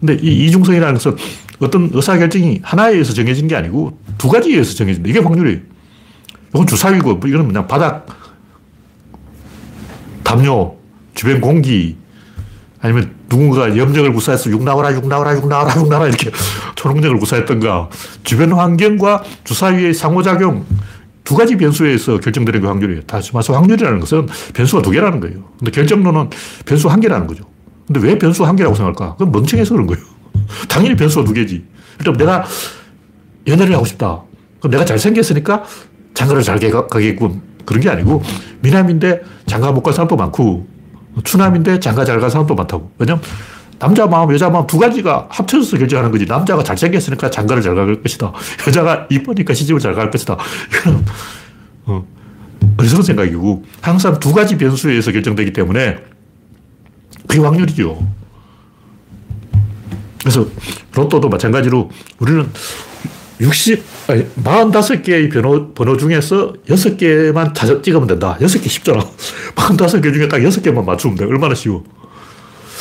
근데 0.00 0.18
이 0.20 0.46
이중성이라는 0.46 0.94
것은 0.94 1.16
어떤 1.60 1.88
의사결정이 1.92 2.62
하나에 2.64 2.94
의해서 2.94 3.12
정해진 3.12 3.46
게 3.46 3.54
아니고 3.54 3.96
두 4.18 4.28
가지에 4.28 4.54
의해서 4.54 4.74
정해진다. 4.74 5.08
이게 5.08 5.20
확률이에요. 5.20 5.60
이건 6.48 6.66
주사위고, 6.66 7.14
뭐 7.14 7.28
이거는 7.28 7.46
그냥 7.46 7.68
바닥, 7.68 8.06
담요, 10.24 10.81
주변 11.14 11.40
공기, 11.40 11.96
아니면 12.80 13.14
누군가 13.28 13.76
염력을 13.76 14.12
구사해서 14.12 14.50
육 14.50 14.64
나와라, 14.64 14.92
육 14.92 15.06
나와라, 15.06 15.34
육 15.34 15.46
나와라, 15.46 15.74
육 15.76 15.88
나와라 15.88 16.08
이렇게 16.08 16.30
초능력을 16.74 17.18
구사했던가 17.18 17.88
주변 18.24 18.52
환경과 18.52 19.22
주사위의 19.44 19.94
상호작용 19.94 20.66
두 21.22 21.36
가지 21.36 21.56
변수에 21.56 21.88
의해서 21.88 22.18
결정되는 22.18 22.60
그 22.60 22.66
확률이에요. 22.66 23.02
다시 23.02 23.32
말해서 23.32 23.54
확률이라는 23.54 24.00
것은 24.00 24.26
변수가 24.52 24.82
두 24.82 24.90
개라는 24.90 25.20
거예요. 25.20 25.44
근데 25.58 25.70
결정론은 25.70 26.30
변수 26.66 26.88
한 26.88 27.00
개라는 27.00 27.28
거죠. 27.28 27.44
근데 27.86 28.00
왜 28.00 28.18
변수 28.18 28.44
한 28.44 28.56
개라고 28.56 28.74
생각할까? 28.74 29.12
그건 29.12 29.30
멍청해서 29.30 29.74
그런 29.74 29.86
거예요. 29.86 30.04
당연히 30.68 30.96
변수가 30.96 31.24
두 31.24 31.32
개지. 31.32 31.64
일단 32.00 32.14
내가 32.14 32.44
연애를 33.46 33.74
하고 33.76 33.84
싶다. 33.84 34.22
그럼 34.58 34.72
내가 34.72 34.84
잘생겼으니까 34.84 35.62
장가를 36.14 36.42
잘 36.42 36.58
가겠군. 36.58 37.52
그런 37.64 37.80
게 37.80 37.88
아니고 37.88 38.22
미남인데 38.60 39.22
장가 39.46 39.70
못갈 39.70 39.94
사람도 39.94 40.16
많고 40.16 40.66
추남인데 41.24 41.80
장가 41.80 42.04
잘갈 42.04 42.30
사람도 42.30 42.54
많다고. 42.54 42.90
왜냐면 42.98 43.22
남자 43.78 44.06
마음, 44.06 44.32
여자 44.32 44.48
마음 44.48 44.66
두 44.66 44.78
가지가 44.78 45.26
합쳐서 45.28 45.76
결정하는 45.76 46.10
거지. 46.12 46.24
남자가 46.24 46.62
잘생겼으니까 46.62 47.30
장가를 47.30 47.62
잘 47.62 47.74
갈 47.74 48.00
것이다. 48.02 48.32
여자가 48.66 49.06
이쁘니까 49.10 49.54
시집을 49.54 49.80
잘 49.80 49.94
갈 49.94 50.10
것이다. 50.10 50.36
이건, 50.80 51.04
어, 51.86 52.06
어리석은 52.78 53.02
생각이고, 53.02 53.64
항상 53.80 54.18
두 54.20 54.32
가지 54.32 54.56
변수에 54.56 54.92
의해서 54.92 55.10
결정되기 55.10 55.52
때문에 55.52 55.98
그게 57.26 57.40
확률이죠. 57.40 58.06
그래서 60.20 60.46
로또도 60.94 61.28
마찬가지로 61.28 61.90
우리는 62.20 62.48
60, 63.42 63.82
아니, 64.08 64.24
45개의 64.36 65.32
번호, 65.32 65.74
번호 65.74 65.96
중에서 65.96 66.52
6개만 66.68 67.52
찾아 67.54 67.82
찍으면 67.82 68.06
된다. 68.06 68.36
6개 68.40 68.68
쉽잖아. 68.68 69.00
45개 69.56 70.14
중에 70.14 70.28
딱 70.28 70.38
6개만 70.38 70.84
맞추면 70.84 71.16
돼. 71.16 71.24
얼마나 71.24 71.54
쉬워. 71.54 71.82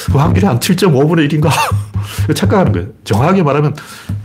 그 0.05 0.17
확률이 0.17 0.45
한 0.45 0.59
7.5분의 0.59 1.29
1인가? 1.29 1.49
착각하는 2.35 2.71
거예요. 2.71 2.87
정확하게 3.03 3.43
말하면 3.43 3.75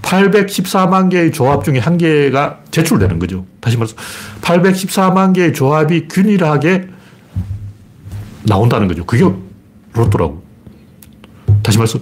814만 0.02 1.10
개의 1.10 1.32
조합 1.32 1.64
중에 1.64 1.78
한 1.78 1.96
개가 1.98 2.60
제출되는 2.70 3.18
거죠. 3.18 3.46
다시 3.60 3.76
말해서 3.76 3.96
814만 4.42 5.34
개의 5.34 5.52
조합이 5.52 6.08
균일하게 6.08 6.88
나온다는 8.44 8.88
거죠. 8.88 9.04
그게 9.04 9.24
로또라고. 9.92 10.42
다시 11.62 11.78
말해서 11.78 11.98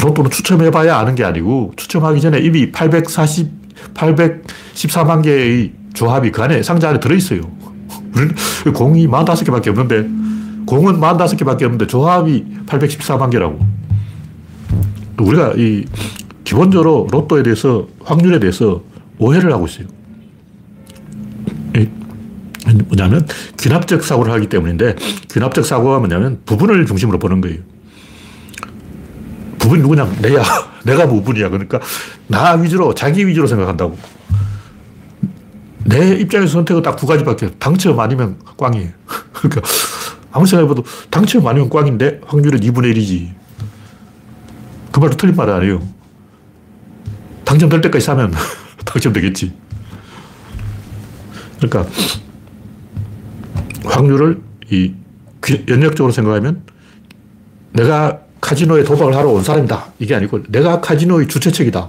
로또는 0.00 0.30
추첨해봐야 0.30 0.96
아는 0.98 1.14
게 1.14 1.24
아니고 1.24 1.72
추첨하기 1.76 2.20
전에 2.20 2.40
이미 2.40 2.70
840, 2.72 3.48
814만 3.94 5.22
개의 5.22 5.72
조합이 5.94 6.30
그 6.30 6.42
안에 6.42 6.62
상자 6.62 6.88
안에 6.88 7.00
들어있어요. 7.00 7.40
우리는 8.14 8.34
공이 8.74 9.06
45개밖에 9.08 9.68
없는데 9.68 10.08
공은 10.66 11.00
45개밖에 11.00 11.62
없는데 11.64 11.86
조합이 11.86 12.44
814만 12.66 13.30
개라고. 13.30 13.58
우리가 15.18 15.52
이 15.56 15.84
기본적으로 16.44 17.06
로또에 17.10 17.42
대해서 17.42 17.86
확률에 18.00 18.38
대해서 18.38 18.82
오해를 19.18 19.52
하고 19.52 19.66
있어요. 19.66 19.86
뭐냐면 22.88 23.26
귀납적 23.58 24.04
사고를 24.04 24.32
하기 24.32 24.48
때문인데 24.48 24.96
귀납적 25.30 25.64
사고가 25.64 25.98
뭐냐면 25.98 26.40
부분을 26.44 26.86
중심으로 26.86 27.18
보는 27.18 27.40
거예요. 27.40 27.58
부분이 29.62 29.80
누구냐? 29.82 30.04
내야. 30.20 30.42
내가 30.84 31.06
부분이야. 31.06 31.48
그러니까 31.48 31.80
나 32.26 32.52
위주로, 32.54 32.94
자기 32.94 33.26
위주로 33.26 33.46
생각한다고. 33.46 33.96
내 35.84 36.14
입장에서 36.16 36.52
선택은 36.52 36.82
딱 36.82 36.96
두 36.96 37.06
가지밖에 37.06 37.50
당첨 37.58 37.98
아니면 37.98 38.36
꽝이에요. 38.56 38.90
그러니까 39.32 39.62
아무 40.30 40.46
생각해봐도 40.46 40.84
당첨 41.10 41.46
아니면 41.46 41.68
꽝인데 41.70 42.20
확률은 42.26 42.60
2분의 42.60 42.96
1이지. 42.96 43.32
그 44.92 45.00
말도 45.00 45.16
틀린 45.16 45.34
말 45.34 45.48
아니에요. 45.50 45.80
당첨될 47.44 47.80
때까지 47.82 48.04
사면 48.04 48.32
당첨되겠지. 48.84 49.52
그러니까 51.60 51.90
확률을 53.84 54.40
이 54.70 54.94
연역적으로 55.68 56.12
생각하면 56.12 56.62
내가 57.72 58.21
카지노에 58.42 58.84
도박을 58.84 59.16
하러 59.16 59.30
온 59.30 59.42
사람이다. 59.42 59.92
이게 60.00 60.14
아니고 60.14 60.42
내가 60.48 60.80
카지노의 60.80 61.28
주최측이다. 61.28 61.88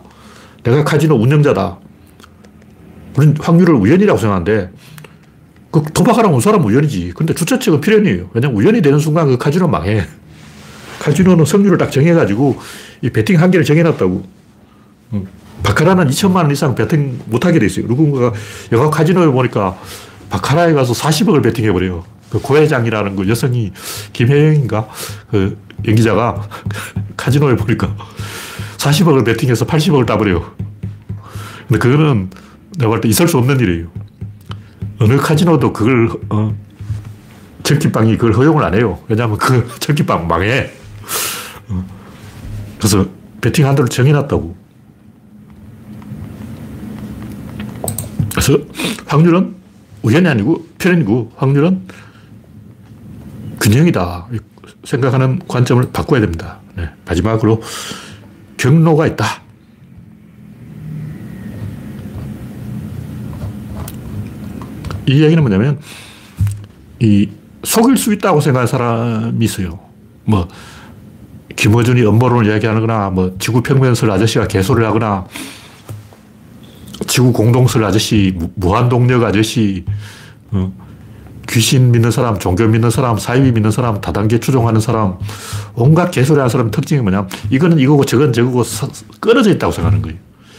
내가 0.64 0.84
카지노 0.86 1.16
운영자다. 1.16 1.78
우리는 3.18 3.36
확률을 3.40 3.74
우연이라고 3.74 4.18
생각하는데 4.18 4.72
그 5.72 5.84
도박하러 5.94 6.30
온 6.30 6.40
사람은 6.40 6.66
우연이지. 6.66 7.14
근데 7.16 7.34
주최측은 7.34 7.82
필연이에요. 7.82 8.30
왜냐면 8.34 8.56
우연이 8.56 8.82
되는 8.82 9.00
순간 9.00 9.28
그 9.28 9.38
카지노 9.38 9.68
망해. 9.68 10.06
카지노는 11.00 11.44
성률을 11.44 11.78
딱 11.78 11.92
정해가지고 11.92 12.58
이 13.02 13.10
베팅 13.10 13.42
한계를 13.42 13.66
정해놨다고. 13.66 14.24
바카라는 15.64 16.08
2천만 16.10 16.38
원 16.38 16.52
이상 16.52 16.76
베팅 16.76 17.20
못하게 17.26 17.58
돼 17.58 17.66
있어요. 17.66 17.88
누군가가 17.88 18.34
영화 18.72 18.90
카지노에 18.90 19.28
보니까 19.28 19.78
바카라에 20.30 20.74
가서 20.74 20.94
40억을 20.94 21.42
베팅해버려요. 21.44 22.13
그 22.34 22.40
고회장이라는 22.40 23.16
그 23.16 23.30
여성이 23.30 23.72
김혜영인가 24.12 24.88
그 25.30 25.56
연기자가 25.86 26.50
카지노에 27.16 27.56
보니까 27.56 27.96
40억을 28.78 29.24
베팅해서 29.24 29.68
80억을 29.68 30.08
따버려요. 30.08 30.52
근데 31.68 31.78
그거는 31.78 32.32
내가 32.80 32.90
볼 32.90 33.02
때 33.02 33.08
있을 33.08 33.28
수 33.28 33.38
없는 33.38 33.60
일이에요. 33.60 33.88
어느 35.00 35.16
카지노도 35.18 35.74
그걸, 35.74 36.10
어, 36.30 36.56
철기빵이 37.62 38.18
그걸 38.18 38.34
허용을 38.34 38.64
안 38.64 38.74
해요. 38.74 39.00
왜냐하면 39.08 39.38
그 39.38 39.70
철기빵 39.80 40.28
망해. 40.28 40.72
어. 41.70 41.86
그래서 42.80 43.06
베팅 43.42 43.68
한도를 43.68 43.90
정해놨다고. 43.90 44.56
그래서 48.32 48.58
확률은 49.06 49.54
우연이 50.02 50.28
아니고 50.28 50.66
편이고 50.80 51.34
확률은 51.36 51.88
균형이다. 53.64 54.28
생각하는 54.84 55.40
관점을 55.48 55.90
바꿔야 55.94 56.20
됩니다. 56.20 56.60
네. 56.76 56.90
마지막으로 57.06 57.62
경로가 58.58 59.08
있다. 59.08 59.26
이 65.08 65.24
얘기는 65.24 65.42
뭐냐면, 65.42 65.80
이 67.00 67.30
속일 67.64 67.96
수 67.96 68.14
있다고 68.14 68.42
생각하는 68.42 68.68
사람이 68.68 69.46
있어요. 69.46 69.80
뭐, 70.26 70.48
김어준이 71.56 72.06
음모론을 72.06 72.48
이야기하거나, 72.52 73.12
뭐, 73.12 73.36
지구 73.40 73.62
평면설 73.62 74.12
아저씨가 74.12 74.48
개소를 74.48 74.86
하거나, 74.86 75.26
지구 77.08 77.32
공동설 77.32 77.84
아저씨, 77.86 78.38
무한동력 78.56 79.24
아저씨, 79.24 79.86
어, 80.52 80.72
귀신 81.50 81.92
믿는 81.92 82.12
사람, 82.12 82.40
종교 82.40 82.68
믿는 82.68 82.90
사람, 82.90 83.18
사이비 83.18 83.52
믿는 83.52 83.72
사람, 83.72 84.02
다단계 84.02 84.40
추종하는 84.40 84.80
사람, 84.80 85.18
온갖 85.76 86.12
개소리 86.12 86.38
하는 86.38 86.50
사람 86.50 86.72
특징이 86.72 87.02
뭐냐 87.02 87.28
이거는 87.50 87.80
이거고 87.80 88.06
저건 88.06 88.34
저거고 88.34 88.64
서, 88.64 88.88
끊어져 89.20 89.52
있다고 89.52 89.72
생각하는 89.72 90.02
거예요. 90.02 90.18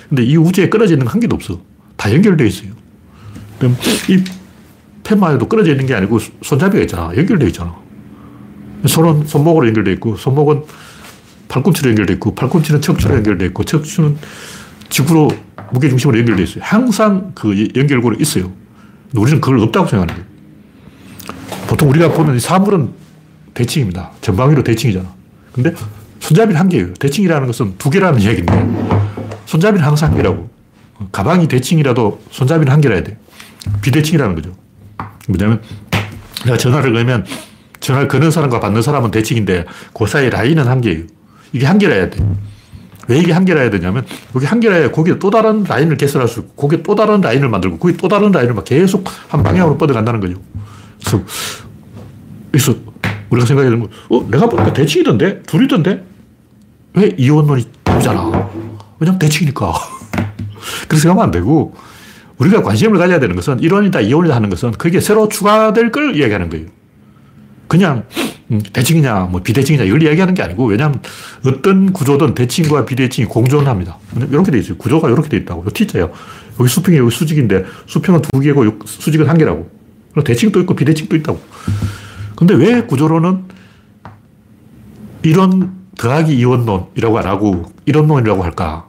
근데 0.08 0.22
이 0.22 0.36
우주에 0.36 0.68
끊어져 0.68 0.94
있는 0.94 1.06
한 1.06 1.20
개도 1.20 1.34
없어. 1.36 1.60
다 1.96 2.12
연결되어 2.12 2.46
있어요. 2.46 2.70
그럼 3.58 3.76
이 4.08 4.22
펜만 5.02 5.34
해도 5.34 5.48
끊어져 5.48 5.70
있는 5.70 5.86
게 5.86 5.94
아니고 5.94 6.18
손잡이가 6.42 6.82
있잖아. 6.82 7.16
연결되어 7.16 7.48
있잖아. 7.48 7.74
손은 8.86 9.26
손목으로 9.26 9.66
연결되어 9.68 9.94
있고, 9.94 10.16
손목은 10.16 10.64
팔꿈치로 11.48 11.90
연결되어 11.90 12.14
있고, 12.16 12.34
팔꿈치는 12.34 12.80
척추로 12.80 13.14
연결되어 13.16 13.48
있고, 13.48 13.64
척추는 13.64 14.18
지구로 14.90 15.30
무게중심으로 15.72 16.18
연결되어 16.18 16.44
있어요. 16.44 16.64
항상 16.64 17.32
그 17.34 17.68
연결고리 17.74 18.20
있어요. 18.20 18.52
우리는 19.14 19.40
그걸 19.40 19.60
없다고 19.60 19.86
생각하는 19.86 20.14
거예요. 20.14 20.33
보통 21.66 21.88
우리가 21.90 22.12
보는 22.12 22.38
사물은 22.38 22.90
대칭입니다. 23.54 24.10
전방위로 24.20 24.64
대칭이잖아. 24.64 25.06
근데 25.52 25.74
손잡이는 26.20 26.58
한 26.58 26.68
개예요. 26.68 26.92
대칭이라는 26.94 27.46
것은 27.46 27.74
두 27.78 27.90
개라는 27.90 28.20
이야기인데 28.20 29.32
손잡이는 29.46 29.84
항상 29.84 30.10
한 30.10 30.16
개라고. 30.16 30.50
가방이 31.12 31.48
대칭이라도 31.48 32.22
손잡이는 32.30 32.72
한 32.72 32.80
개라 32.80 32.96
야 32.96 33.02
돼. 33.02 33.16
비대칭이라는 33.82 34.34
거죠. 34.34 34.52
뭐냐면 35.28 35.60
내가 36.44 36.56
전화를 36.56 36.92
걸면 36.92 37.26
전화를 37.80 38.08
거는 38.08 38.30
사람과 38.30 38.60
받는 38.60 38.82
사람은 38.82 39.10
대칭인데 39.10 39.64
그 39.92 40.06
사이 40.06 40.30
라인은 40.30 40.66
한 40.66 40.80
개예요. 40.80 41.04
이게 41.52 41.66
한 41.66 41.78
개라 41.78 41.96
야 41.98 42.10
돼. 42.10 42.20
왜 43.06 43.18
이게 43.18 43.32
한 43.32 43.44
개라 43.44 43.60
해야 43.60 43.70
되냐면 43.70 44.06
여기 44.34 44.46
한 44.46 44.60
개라 44.60 44.76
해야 44.76 44.90
거기에 44.90 45.18
또 45.18 45.30
다른 45.30 45.64
라인을 45.64 45.96
개설할 45.96 46.26
수 46.26 46.40
있고 46.40 46.54
거기에 46.54 46.82
또 46.82 46.94
다른 46.94 47.20
라인을 47.20 47.48
만들고 47.48 47.78
거기 47.78 47.96
또 47.96 48.08
다른 48.08 48.32
라인을 48.32 48.54
막 48.54 48.64
계속 48.64 49.04
한 49.28 49.42
방향으로 49.42 49.76
뻗어간다는 49.76 50.20
거죠. 50.20 50.36
그래서, 51.04 51.24
그래서 52.50 52.74
우리가 53.30 53.46
생각해 53.46 53.70
보면, 53.70 53.88
어, 54.08 54.26
내가 54.30 54.48
보니까 54.48 54.72
대칭이던데? 54.72 55.42
둘이던데? 55.42 56.04
왜 56.94 57.14
이원론이 57.16 57.66
나오잖아. 57.84 58.50
왜냐면 58.98 59.18
대칭이니까. 59.18 59.72
그렇게 60.88 60.96
생각하면 60.96 61.24
안 61.24 61.30
되고, 61.30 61.74
우리가 62.38 62.62
관심을 62.62 62.98
가져야 62.98 63.20
되는 63.20 63.36
것은 63.36 63.58
1원이다, 63.58 64.08
2원이다 64.08 64.30
하는 64.30 64.50
것은 64.50 64.72
그게 64.72 65.00
새로 65.00 65.28
추가될 65.28 65.92
걸 65.92 66.16
이야기하는 66.16 66.50
거예요. 66.50 66.66
그냥 67.68 68.04
음, 68.50 68.60
대칭이냐, 68.60 69.28
뭐 69.30 69.42
비대칭이냐, 69.42 69.84
이걸 69.84 70.02
이야기하는 70.02 70.34
게 70.34 70.42
아니고, 70.42 70.66
왜냐하면 70.66 71.00
어떤 71.46 71.92
구조든 71.92 72.34
대칭과 72.34 72.84
비대칭이 72.84 73.26
공존합니다. 73.26 73.98
이렇게 74.30 74.50
돼 74.50 74.58
있어요. 74.58 74.76
구조가 74.76 75.08
이렇게 75.08 75.28
돼 75.28 75.36
있다고. 75.38 75.64
T자예요. 75.72 76.12
여기 76.60 76.68
수평이 76.68 76.98
여기 76.98 77.10
수직인데, 77.10 77.64
수평은 77.86 78.22
두 78.22 78.40
개고, 78.40 78.64
수직은 78.84 79.28
한 79.28 79.38
개라고. 79.38 79.70
대칭도 80.22 80.60
있고, 80.60 80.74
비대칭도 80.76 81.16
있다고. 81.16 81.40
근데 82.36 82.54
왜 82.54 82.82
구조로는 82.82 83.44
이런 85.22 85.72
더하기 85.96 86.36
이원론이라고 86.36 87.18
안 87.18 87.26
하고, 87.26 87.64
이론론이라고 87.86 88.44
할까? 88.44 88.86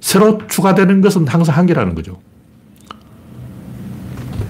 새로 0.00 0.46
추가되는 0.46 1.00
것은 1.00 1.26
항상 1.28 1.56
한 1.56 1.66
개라는 1.66 1.94
거죠. 1.94 2.20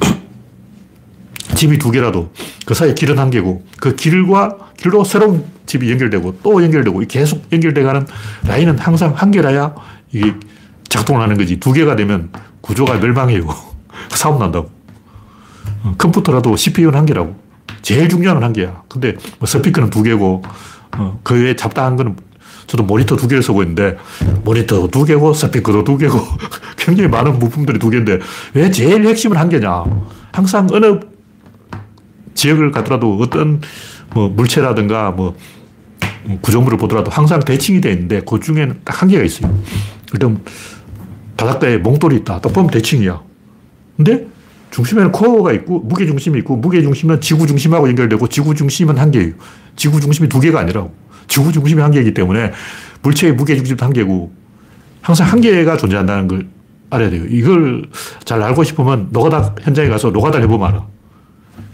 집이 1.55 1.79
두 1.79 1.91
개라도 1.91 2.31
그 2.65 2.75
사이에 2.75 2.95
길은 2.95 3.19
한 3.19 3.31
개고 3.31 3.65
그 3.79 3.97
길과 3.97 4.71
길로 4.77 5.05
새로운 5.05 5.45
집이 5.67 5.91
연결되고 5.91 6.39
또 6.43 6.63
연결되고 6.63 7.01
계속 7.09 7.45
연결돼가는 7.53 8.07
라인은 8.47 8.79
항상 8.79 9.13
한 9.15 9.31
개라야 9.31 9.75
이게 10.13 10.35
작동을 10.89 11.21
하는 11.23 11.37
거지. 11.37 11.61
두 11.61 11.73
개가 11.73 11.97
되면 11.97 12.31
구조가 12.61 12.99
멸망해요. 12.99 13.47
사업 14.11 14.39
난다고. 14.39 14.71
어, 15.83 15.95
컴퓨터라도 15.99 16.57
CPU는 16.57 16.99
한 16.99 17.07
개라고. 17.07 17.35
제일 17.83 18.09
중요한 18.09 18.37
건 18.37 18.45
한 18.45 18.53
개야. 18.53 18.83
근데 18.89 19.17
뭐 19.39 19.47
스피커는 19.47 19.91
두 19.91 20.03
개고 20.03 20.43
어, 20.97 21.21
그 21.23 21.35
외에 21.35 21.55
잡다한 21.57 21.97
거는 21.97 22.17
저도 22.67 22.83
모니터 22.85 23.17
두 23.17 23.27
개를 23.27 23.43
쓰고 23.43 23.63
있는데 23.63 23.97
모니터 24.45 24.89
두 24.89 25.05
개고 25.05 25.33
스피커도 25.33 25.85
두 25.85 25.97
개고 25.97 26.19
굉장히 26.77 27.09
많은 27.09 27.39
부품들이 27.39 27.79
두 27.79 27.91
개인데 27.91 28.19
왜 28.55 28.71
제일 28.71 29.07
핵심은 29.07 29.37
한 29.37 29.49
개냐. 29.49 29.85
항상 30.33 30.69
어느 30.73 31.01
지역을 32.35 32.71
가더라도 32.71 33.19
어떤 33.21 33.61
뭐 34.15 34.29
물체라든가 34.29 35.11
뭐 35.11 35.37
구조물을 36.43 36.79
보더라도 36.79 37.11
항상 37.11 37.41
대칭이 37.41 37.81
되어 37.81 37.93
있는데 37.93 38.21
그 38.29 38.39
중에는 38.41 38.81
딱 38.85 39.03
한계가 39.03 39.25
있어요. 39.25 39.53
일단 40.13 40.41
바닷가에 41.37 41.79
몽돌이 41.79 42.17
있다. 42.19 42.41
딱 42.41 42.53
보면 42.53 42.71
대칭이야. 42.71 43.21
근데 43.97 44.27
중심에는 44.71 45.13
코어가 45.13 45.53
있고 45.53 45.81
무게 45.81 46.07
중심이 46.07 46.39
있고 46.39 46.57
무게 46.57 46.83
중심은 46.83 47.21
지구 47.21 47.47
중심하고 47.47 47.89
연결되고 47.89 48.29
지구 48.29 48.55
중심은 48.55 48.99
한 48.99 49.11
개예요. 49.11 49.33
지구 49.77 50.01
중심이 50.01 50.29
두 50.29 50.41
개가 50.41 50.61
아니라고. 50.61 50.95
지구 51.29 51.53
중심이 51.53 51.81
한 51.81 51.91
개이기 51.91 52.15
때문에 52.15 52.53
물체의 53.03 53.35
무게 53.35 53.57
중심도 53.57 53.85
한 53.85 53.93
개고 53.93 54.33
항상 55.01 55.27
한 55.29 55.41
개가 55.41 55.77
존재한다는 55.77 56.29
걸 56.29 56.47
알아야 56.91 57.11
돼요. 57.11 57.25
이걸 57.29 57.85
잘 58.25 58.43
알고 58.43 58.65
싶으면 58.65 59.09
노가다 59.11 59.55
현장에 59.63 59.89
가서 59.89 60.11
노가다를 60.11 60.45
해보면 60.45 60.69
알아. 60.69 60.87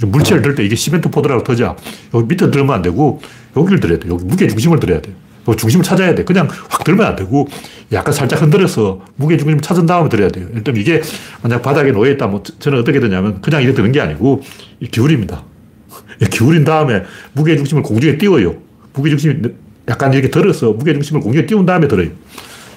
물체를 0.02 0.42
들 0.42 0.54
때 0.54 0.64
이게 0.64 0.76
시멘트 0.76 1.10
포대라고 1.10 1.42
쳐. 1.42 1.76
여기 2.12 2.26
밑에 2.26 2.50
들면 2.50 2.74
안 2.74 2.82
되고 2.82 3.20
여기를 3.56 3.80
들어야 3.80 3.98
돼. 3.98 4.08
여기 4.08 4.24
무게 4.24 4.46
중심을 4.46 4.78
들어야 4.78 5.00
돼. 5.00 5.14
중심을 5.54 5.84
찾아야 5.84 6.14
돼. 6.14 6.24
그냥 6.24 6.48
확 6.68 6.82
들면 6.82 7.06
안 7.06 7.14
되고 7.14 7.46
약간 7.92 8.12
살짝 8.12 8.42
흔들어서 8.42 9.00
무게 9.16 9.36
중심을 9.36 9.60
찾은 9.60 9.86
다음에 9.86 10.08
들어야 10.08 10.28
돼요. 10.28 10.48
일단 10.54 10.76
이게 10.76 11.02
만약 11.42 11.62
바닥에 11.62 11.92
놓여 11.92 12.10
있다면 12.12 12.42
저는 12.58 12.80
어떻게 12.80 12.98
되냐면 12.98 13.40
그냥 13.40 13.62
이렇게 13.62 13.76
드는 13.76 13.92
게 13.92 14.00
아니고 14.00 14.42
기울입니다. 14.90 15.42
기울인 16.30 16.64
다음에 16.64 17.04
무게 17.32 17.56
중심을 17.56 17.82
공중에 17.82 18.18
띄워요. 18.18 18.56
무게 18.94 19.10
중심이 19.10 19.36
약간 19.88 20.12
이렇게 20.12 20.30
들어서 20.30 20.72
무게 20.72 20.92
중심을 20.94 21.20
공중에 21.20 21.46
띄운 21.46 21.66
다음에 21.66 21.86
들어요. 21.86 22.08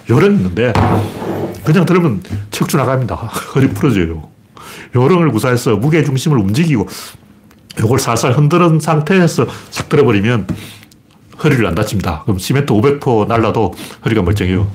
요령 0.10 0.34
있는데 0.34 0.74
그냥 1.64 1.86
들으면 1.86 2.22
척추 2.52 2.78
나갑니다. 2.78 3.16
허리 3.56 3.68
부러져요. 3.70 4.30
요령을 4.96 5.32
구사해서 5.32 5.76
무게 5.76 6.04
중심을 6.04 6.38
움직이고 6.38 6.88
요걸 7.80 8.00
살살 8.00 8.34
흔드는 8.34 8.80
상태에서 8.80 9.48
싹 9.70 9.90
들어버리면 9.90 10.48
허리를 11.44 11.66
안 11.66 11.76
다칩니다. 11.76 12.24
그럼 12.24 12.38
시멘트 12.40 12.74
500포 12.74 13.28
날라도 13.28 13.74
허리가 14.06 14.22
멀쩡해요. 14.22 14.70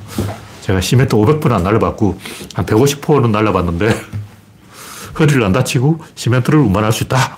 제가 0.62 0.81
시멘트 0.81 1.16
500포는 1.16 1.53
안 1.53 1.62
날려봤고 1.62 2.18
한 2.55 2.66
150포는 2.66 3.31
날려봤는데 3.31 4.00
허리를 5.18 5.42
안 5.44 5.53
다치고 5.53 6.00
시멘트를 6.14 6.59
운반할 6.59 6.92
수 6.92 7.05
있다. 7.05 7.37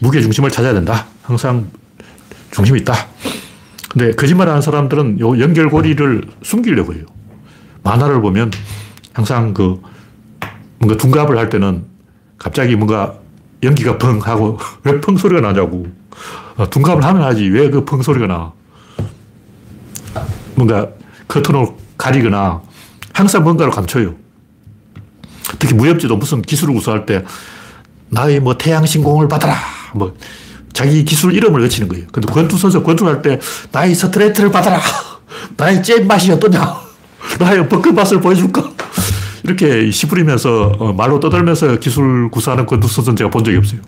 무게 0.00 0.20
중심을 0.20 0.50
찾아야 0.50 0.72
된다. 0.72 1.06
항상 1.22 1.70
중심이 2.50 2.80
있다. 2.80 2.94
근데 3.90 4.10
거짓말 4.12 4.48
하는 4.48 4.60
사람들은 4.60 5.20
요 5.20 5.38
연결고리를 5.38 6.22
숨기려고 6.42 6.94
해요. 6.94 7.04
만화를 7.82 8.20
보면 8.22 8.50
항상 9.12 9.54
그 9.54 9.80
뭔가 10.78 10.96
둔갑을 10.96 11.38
할 11.38 11.48
때는 11.48 11.84
갑자기 12.38 12.74
뭔가 12.76 13.14
연기가 13.62 13.96
펑 13.98 14.18
하고 14.20 14.58
왜 14.84 15.00
펑 15.00 15.16
소리가 15.16 15.40
나냐고. 15.40 15.86
어, 16.56 16.68
둔갑을 16.70 17.04
하면 17.04 17.22
하지 17.22 17.44
왜 17.48 17.70
그 17.70 17.84
펑 17.84 18.02
소리가 18.02 18.26
나. 18.26 18.52
뭔가 20.54 20.88
커튼을 21.28 21.66
가리거나 21.98 22.60
항상 23.12 23.42
뭔가를 23.42 23.72
감춰요. 23.72 24.14
특히 25.58 25.74
무협지도 25.74 26.16
무슨 26.16 26.42
기술을 26.42 26.74
구사할 26.74 27.06
때 27.06 27.24
나의 28.08 28.40
뭐 28.40 28.56
태양 28.56 28.86
신공을 28.86 29.28
받아라. 29.28 29.56
뭐 29.94 30.14
자기 30.72 31.04
기술 31.04 31.32
이름을 31.34 31.60
외치는 31.62 31.88
거예요. 31.88 32.06
근데 32.12 32.32
권투 32.32 32.56
선수 32.58 32.82
권투할 32.82 33.22
때 33.22 33.40
나의 33.72 33.94
스트레이트를 33.94 34.50
받아라. 34.50 34.80
나의 35.56 35.82
잽 35.82 36.06
맛이 36.06 36.30
어떠냐. 36.32 36.76
나의 37.40 37.68
어퍼컷 37.68 37.99
맛을 37.99 38.20
보여줄까. 38.20 38.70
이렇게 39.42 39.90
시부리면서 39.90 40.72
어, 40.78 40.92
말로 40.92 41.18
떠들면서 41.20 41.76
기술 41.78 42.30
구사하는 42.30 42.66
권투 42.66 42.86
선수는 42.88 43.16
제가 43.16 43.30
본 43.30 43.42
적이 43.44 43.58
없어요. 43.58 43.80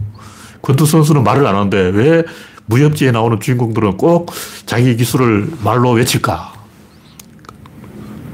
권투 0.62 0.84
선수는 0.86 1.22
말을 1.22 1.46
안 1.46 1.54
하는데 1.54 1.76
왜 1.94 2.24
무협지에 2.66 3.10
나오는 3.12 3.38
주인공들은 3.40 3.96
꼭 3.96 4.30
자기 4.66 4.96
기술을 4.96 5.50
말로 5.62 5.92
외칠까? 5.92 6.52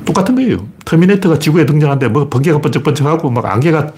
똑같은 0.05 0.35
거예요. 0.35 0.67
터미네이터가 0.85 1.39
지구에 1.39 1.65
등장하는데 1.65 2.09
뭐 2.09 2.29
번개가 2.29 2.61
번쩍번쩍하고 2.61 3.31
막 3.31 3.47
안개가 3.47 3.93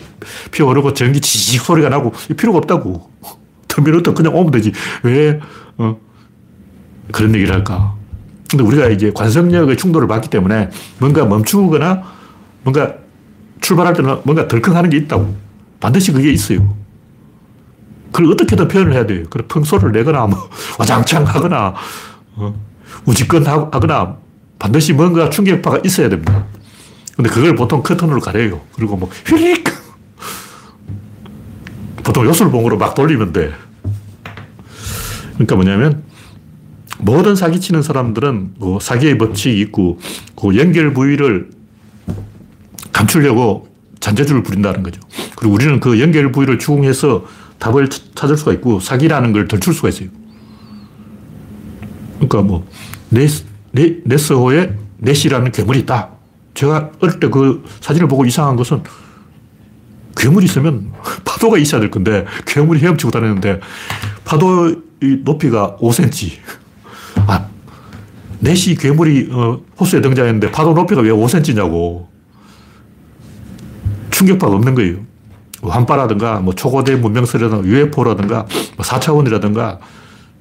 피어오르고 0.51 0.93
전기 0.95 1.21
지직 1.21 1.61
소리가 1.61 1.89
나고 1.89 2.13
필요가 2.37 2.59
없다고. 2.59 3.11
터미네이터 3.69 4.15
그냥 4.15 4.35
오면 4.35 4.51
되지. 4.53 4.73
왜, 5.03 5.41
어, 5.79 5.97
그런 7.11 7.35
얘기를 7.35 7.55
할까? 7.55 7.95
근데 8.49 8.63
우리가 8.63 8.89
이제 8.89 9.13
관성력의 9.13 9.77
충돌을 9.77 10.07
받기 10.07 10.31
때문에 10.31 10.71
뭔가 10.99 11.25
멈추거나 11.25 12.03
뭔가 12.63 12.95
출발할 13.61 13.95
때는 13.95 14.19
뭔가 14.25 14.47
덜컹하는 14.47 14.91
게 14.91 14.99
있다고. 14.99 15.35
반드시 15.81 16.13
그게 16.13 16.31
있어요. 16.31 16.75
그걸 18.15 18.31
어떻게든 18.31 18.69
표현을 18.69 18.93
해야 18.93 19.05
돼요. 19.05 19.25
그래, 19.29 19.45
평소를 19.49 19.91
내거나, 19.91 20.29
뭐, 20.29 20.49
와장창 20.79 21.25
하거나, 21.25 21.75
어, 22.37 22.55
우직건 23.07 23.45
하거나, 23.45 24.17
반드시 24.57 24.93
뭔가 24.93 25.29
충격파가 25.29 25.81
있어야 25.85 26.09
됩니다. 26.09 26.47
근데 27.17 27.29
그걸 27.29 27.57
보통 27.57 27.83
커튼으로 27.83 28.21
가려요. 28.21 28.61
그리고 28.73 28.97
뭐, 28.97 29.11
휘릭! 29.27 29.65
보통 32.05 32.25
요술봉으로 32.25 32.79
막 32.79 32.95
돌리면 32.95 33.33
돼. 33.33 33.53
그러니까 35.33 35.57
뭐냐면, 35.57 36.05
모든 37.01 37.35
사기치는 37.35 37.83
사람들은 37.83 38.55
그 38.61 38.79
사기의 38.81 39.19
법칙이 39.19 39.61
있고, 39.63 39.99
그 40.41 40.57
연결 40.57 40.95
부위를 40.95 41.51
감추려고 42.93 43.69
잔재주를 43.99 44.45
부린다는 44.45 44.85
거죠. 44.85 45.01
그리고 45.35 45.55
우리는 45.55 45.81
그 45.81 46.01
연결 46.01 46.31
부위를 46.31 46.61
추궁해서 46.61 47.25
답을 47.65 47.89
찾을 48.15 48.37
수가 48.37 48.53
있고 48.55 48.79
사기라는 48.81 49.33
걸 49.33 49.49
덜 49.49 49.59
출 49.61 49.73
수가 49.73 49.89
있어요. 49.89 50.09
그러니까 52.17 52.43
뭐 52.43 52.67
네스, 53.09 53.45
네, 53.73 53.99
네스호에 54.05 54.73
네시라는 54.99 55.51
괴물이 55.53 55.81
있다. 55.81 56.11
제가 56.55 56.93
어릴 57.01 57.19
때 57.21 57.29
그 57.29 57.65
사진을 57.81 58.07
보고 58.09 58.25
이상한 58.27 58.57
것은 58.57 58.83
괴물이 60.17 60.45
있으면 60.45 60.93
파도가 61.25 61.59
있어야 61.59 61.81
될 61.81 61.91
건데 61.91 62.25
괴물이 62.47 62.81
헤엄치고 62.81 63.11
다니는데 63.11 63.61
파도의 64.25 64.77
높이가 65.25 65.77
5cm. 65.81 66.33
아, 67.27 67.47
네시 68.41 68.75
괴물이 68.77 69.29
어, 69.33 69.61
호수에 69.81 70.01
등장했는데 70.03 70.51
파도 70.53 70.75
높이가 70.75 71.01
왜 71.01 71.11
5cm냐고. 71.11 72.07
충격파가 74.11 74.55
없는 74.55 74.75
거예요. 74.75 74.97
환파라든가, 75.71 76.41
뭐 76.41 76.55
초고대 76.55 76.97
문명설이라든가, 76.97 77.67
UFO라든가, 77.67 78.47
뭐 78.77 78.85
4차원이라든가, 78.85 79.79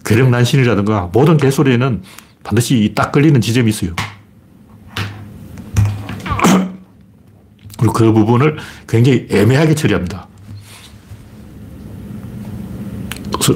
괴력난신이라든가, 0.05 1.09
모든 1.13 1.37
개소리에는 1.37 2.01
반드시 2.43 2.91
딱 2.95 3.11
걸리는 3.11 3.39
지점이 3.39 3.69
있어요. 3.69 3.91
그리고 7.79 7.93
그 7.93 8.11
부분을 8.11 8.57
굉장히 8.87 9.27
애매하게 9.29 9.75
처리합니다. 9.75 10.27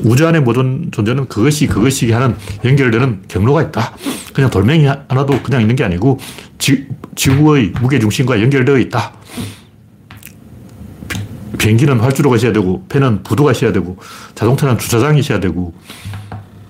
우주 0.04 0.28
안의 0.28 0.42
모든 0.42 0.90
존재는 0.92 1.28
그것이 1.28 1.68
그것이 1.68 2.12
하는 2.12 2.36
연결되는 2.66 3.24
경로가 3.28 3.62
있다. 3.64 3.96
그냥 4.34 4.50
돌멩이 4.50 4.86
하나도 4.86 5.42
그냥 5.44 5.62
있는 5.62 5.76
게 5.76 5.84
아니고 5.84 6.20
지, 6.58 6.88
지구의 7.16 7.74
무게중심과 7.82 8.42
연결되어 8.42 8.78
있다. 8.80 9.14
비행기는 11.58 12.00
활주로가 12.00 12.36
있어야 12.36 12.52
되고, 12.54 12.86
배는 12.90 13.24
부두가 13.24 13.52
있어야 13.52 13.72
되고, 13.72 13.98
자동차는 14.36 14.78
주차장이 14.78 15.20
있어야 15.20 15.40
되고, 15.40 15.74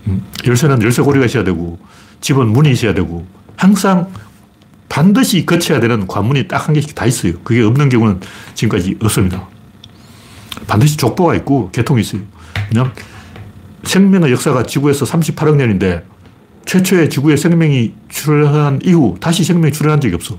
음, 0.08 0.24
열쇠는 0.46 0.82
열쇠 0.82 1.02
고리가 1.02 1.26
있어야 1.26 1.44
되고, 1.44 1.80
집은 2.22 2.48
문이 2.48 2.72
있어야 2.72 2.94
되고, 2.94 3.26
항상 3.56 4.08
반드시 4.90 5.46
거쳐야 5.46 5.80
되는 5.80 6.08
관문이 6.08 6.48
딱 6.48 6.68
한 6.68 6.74
개씩 6.74 6.96
다 6.96 7.06
있어요. 7.06 7.34
그게 7.44 7.62
없는 7.62 7.90
경우는 7.90 8.20
지금까지 8.56 8.98
없습니다. 9.02 9.48
반드시 10.68 10.98
족보가 10.98 11.36
있고 11.36 11.70
개통이 11.72 12.02
있어요. 12.02 12.22
그냥 12.70 12.92
생명의 13.84 14.32
역사가 14.32 14.64
지구에서 14.64 15.06
38억 15.06 15.56
년인데 15.56 16.04
최초의 16.66 17.10
지구에 17.10 17.38
생명이 17.38 17.94
출현한 18.10 18.80
이후 18.84 19.16
다시 19.20 19.44
생명이 19.44 19.72
출현한 19.72 20.02
적이 20.02 20.16
없어. 20.16 20.38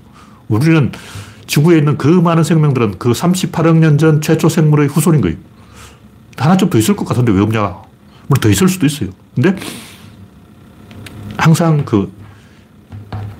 우리는 0.48 0.92
지구에 1.48 1.78
있는 1.78 1.98
그 1.98 2.06
많은 2.06 2.44
생명들은 2.44 2.98
그 2.98 3.10
38억 3.10 3.78
년 3.78 3.98
전 3.98 4.20
최초 4.20 4.48
생물의 4.48 4.86
후손인 4.88 5.20
거예요. 5.20 5.36
하나 6.36 6.56
좀더 6.56 6.78
있을 6.78 6.94
것 6.94 7.04
같은데 7.04 7.32
왜 7.32 7.40
없냐. 7.40 7.60
물론 8.28 8.40
더 8.40 8.48
있을 8.48 8.68
수도 8.68 8.86
있어요. 8.86 9.10
근데 9.34 9.56
항상 11.36 11.84
그 11.84 12.12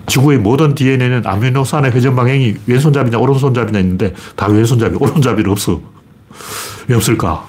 지구의 0.06 0.38
모든 0.38 0.74
DNA는 0.74 1.26
아미노산의 1.26 1.92
회전 1.92 2.16
방향이 2.16 2.56
왼손잡이냐 2.66 3.18
오른손잡이냐 3.18 3.78
있는데 3.80 4.14
다 4.34 4.46
왼손잡이, 4.46 4.96
오른손잡이는 4.96 5.50
없어. 5.50 5.80
왜 6.88 6.96
없을까? 6.96 7.46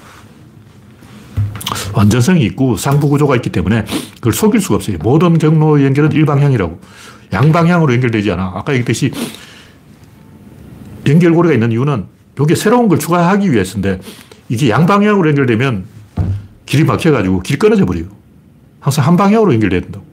완전성이 1.93 2.43
있고 2.47 2.76
상부 2.76 3.07
구조가 3.10 3.38
있기 3.38 3.49
때문에 3.49 3.86
그걸 4.16 4.34
속일 4.34 4.60
수가 4.60 4.76
없어요. 4.76 4.97
모든 5.01 5.38
경로 5.38 5.84
연결은 5.84 6.12
일방향이라고. 6.12 6.80
양방향으로 7.32 7.93
연결되지 7.93 8.32
않아. 8.32 8.53
아까 8.55 8.74
얘기했듯이 8.74 9.12
연결고리가 11.10 11.53
있는 11.53 11.72
이유는 11.72 12.05
여기에 12.39 12.55
새로운 12.55 12.88
걸 12.88 12.99
추가하기 12.99 13.51
위해서인데 13.51 13.99
이게 14.47 14.70
양방향으로 14.70 15.28
연결되면 15.30 15.86
길이 16.66 16.84
막혀가지고 16.84 17.41
길이 17.41 17.57
끊어져 17.57 17.86
버려요. 17.86 18.05
항상 18.80 19.05
한 19.05 19.18
방향으로 19.18 19.53
연결돼야 19.53 19.82
된다고. 19.82 20.10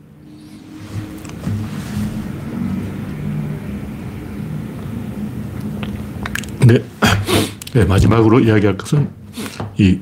네, 7.77 7.85
마지막으로 7.85 8.41
이야기할 8.41 8.79
것은 8.79 9.11
이 9.77 9.99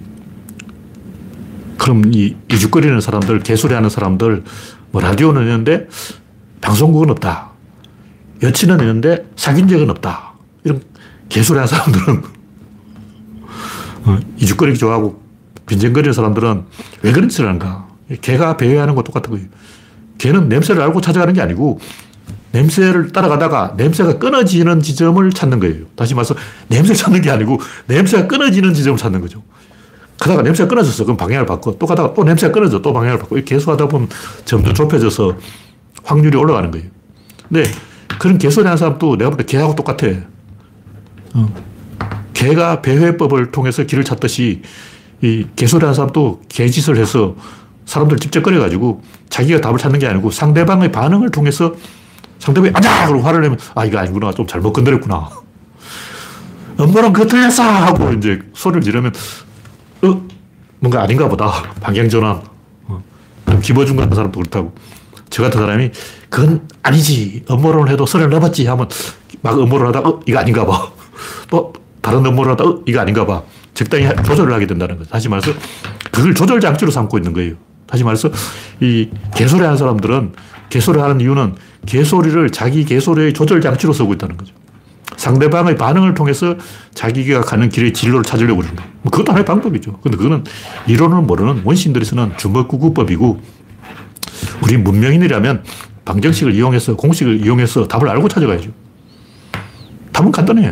그럼 1.76 2.05
이 2.14 2.36
이죽거리는 2.53 3.01
사람들, 3.01 3.40
개소리하는 3.40 3.90
사람들, 3.90 4.45
뭐 4.92 5.03
라디오는 5.03 5.42
있는데 5.42 5.88
방송국은 6.61 7.11
없다. 7.11 7.51
여친은 8.45 8.78
있는데 8.78 9.28
사귄 9.34 9.66
적은 9.66 9.90
없다. 9.90 10.34
개소리하는 11.29 11.66
사람들은 11.66 12.22
어, 14.07 14.18
이죽거리기 14.39 14.79
좋아하고 14.79 15.22
빈정거리는 15.66 16.12
사람들은 16.12 16.64
왜 17.03 17.12
그런 17.12 17.29
짓을 17.29 17.47
하는가? 17.47 17.89
개가 18.20 18.57
배회하는 18.57 18.95
것 18.95 19.03
똑같은 19.05 19.31
거예요. 19.31 19.47
개는 20.18 20.49
냄새를 20.49 20.83
알고 20.83 21.01
찾아가는 21.01 21.33
게 21.33 21.41
아니고 21.41 21.81
냄새를 22.53 23.11
따라가다가 23.12 23.75
냄새가 23.77 24.18
끊어지는 24.18 24.81
지점을 24.81 25.29
찾는 25.33 25.59
거예요. 25.61 25.87
다시 25.97 26.14
말해서 26.14 26.35
냄새를 26.68 26.97
찾는 26.97 27.22
게 27.22 27.31
아니고 27.31 27.59
냄새가 27.87 28.27
끊어지는 28.29 28.75
지점을 28.75 28.97
찾는 28.99 29.20
거죠. 29.22 29.43
가다가 30.18 30.43
냄새가 30.43 30.68
끊어졌어. 30.68 31.05
그럼 31.05 31.16
방향을 31.16 31.47
바꿔. 31.47 31.77
또 31.79 31.87
가다가 31.87 32.14
또 32.14 32.22
냄새가 32.22 32.53
끊어져. 32.53 32.81
또 32.81 32.93
방향을 32.93 33.18
바꿔. 33.18 33.35
계속 33.37 33.72
하다 33.72 33.89
보면 33.89 34.09
점점 34.45 34.72
좁혀져서 34.72 35.37
확률이 36.05 36.37
올라가는 36.37 36.70
거예요. 36.70 36.87
근데 37.49 37.68
그런 38.18 38.39
개소리 38.39 38.64
하는 38.66 38.77
사람도 38.77 39.16
내가 39.16 39.31
볼 39.31 39.39
때 39.39 39.45
개하고 39.45 39.75
똑같아. 39.75 40.07
어. 41.35 41.49
개가 42.32 42.82
배회법을 42.82 43.51
통해서 43.51 43.85
길을 43.85 44.05
찾듯이 44.05 44.62
이 45.22 45.47
개소리 45.57 45.82
하는 45.82 45.95
사람도 45.95 46.43
개짓을 46.49 46.97
해서 46.97 47.37
사람들 47.87 48.18
찝쩍거려가지고 48.18 49.03
자기가 49.30 49.61
답을 49.61 49.78
찾는 49.78 49.99
게 49.99 50.07
아니고 50.07 50.30
상대방의 50.30 50.91
반응을 50.93 51.30
통해서 51.30 51.74
상대방이 52.39 52.72
아자! 52.74 53.07
그러고 53.07 53.22
화를 53.24 53.41
내면 53.43 53.59
아, 53.74 53.85
이거 53.85 53.99
아니구나. 53.99 54.32
좀 54.32 54.47
잘못 54.47 54.72
건드렸구나. 54.72 55.30
엄마는 56.78 57.12
그거 57.12 57.26
틀렸어! 57.26 57.62
하고 57.62 58.12
이제 58.12 58.41
소리를 58.55 58.82
지르면 58.82 59.12
어? 60.03 60.22
뭔가 60.80 61.03
아닌가 61.03 61.28
보다. 61.28 61.51
방향전환. 61.80 62.43
어. 62.89 63.03
김어준 63.62 63.97
같은 63.97 64.14
사람도 64.14 64.41
그렇다고. 64.41 64.74
저 65.30 65.43
같은 65.43 65.61
사람이 65.61 65.91
그건 66.28 66.68
아니지. 66.82 67.45
업무론을 67.49 67.91
해도 67.93 68.05
선을 68.07 68.28
넘었지 68.28 68.66
하면 68.66 68.89
막 69.41 69.59
업무를 69.59 69.87
하다 69.89 70.01
어? 70.01 70.20
이거 70.26 70.39
아닌가 70.39 70.66
봐. 70.66 70.91
또 71.51 71.73
다른 72.01 72.25
업무를 72.27 72.53
하다 72.53 72.65
어? 72.65 72.83
이거 72.87 73.01
아닌가 73.01 73.27
봐. 73.27 73.43
적당히 73.73 74.09
조절을 74.25 74.53
하게 74.53 74.67
된다는 74.67 74.99
거죠. 74.99 75.11
다시 75.11 75.29
말해서 75.29 75.53
그걸 76.12 76.35
조절 76.35 76.61
장치로 76.61 76.91
삼고 76.91 77.19
있는 77.19 77.33
거예요. 77.33 77.55
다시 77.87 78.05
말해서 78.05 78.31
이 78.81 79.09
개소리 79.35 79.62
하는 79.62 79.77
사람들은 79.77 80.33
개소리 80.71 80.99
하는 81.01 81.21
이유는 81.21 81.55
개소리를 81.87 82.51
자기 82.51 82.85
개소리의 82.85 83.33
조절 83.33 83.61
장치로 83.61 83.93
쓰고 83.93 84.12
있다는 84.15 84.37
거죠. 84.37 84.55
상대방의 85.17 85.77
반응을 85.77 86.15
통해서 86.15 86.57
자기가 86.95 87.43
가는 87.43 87.69
길의 87.69 87.93
진로를 87.93 88.25
찾으려고 88.25 88.59
그러는 88.61 88.77
거예요. 88.77 88.91
뭐 89.03 89.11
그것도 89.11 89.33
하나의 89.33 89.45
방법이죠. 89.45 89.99
근데 90.03 90.17
그거는 90.17 90.45
이론을 90.87 91.23
모르는 91.23 91.62
원신들이 91.65 92.05
쓰는 92.05 92.37
주먹구구법이고 92.37 93.41
우리 94.62 94.77
문명인이라면 94.77 95.65
방정식을 96.05 96.55
이용해서 96.55 96.97
공식을 96.97 97.45
이용해서 97.45 97.87
답을 97.87 98.09
알고 98.09 98.29
찾아가야죠. 98.29 98.71
답은 100.12 100.33
간단해요. 100.33 100.71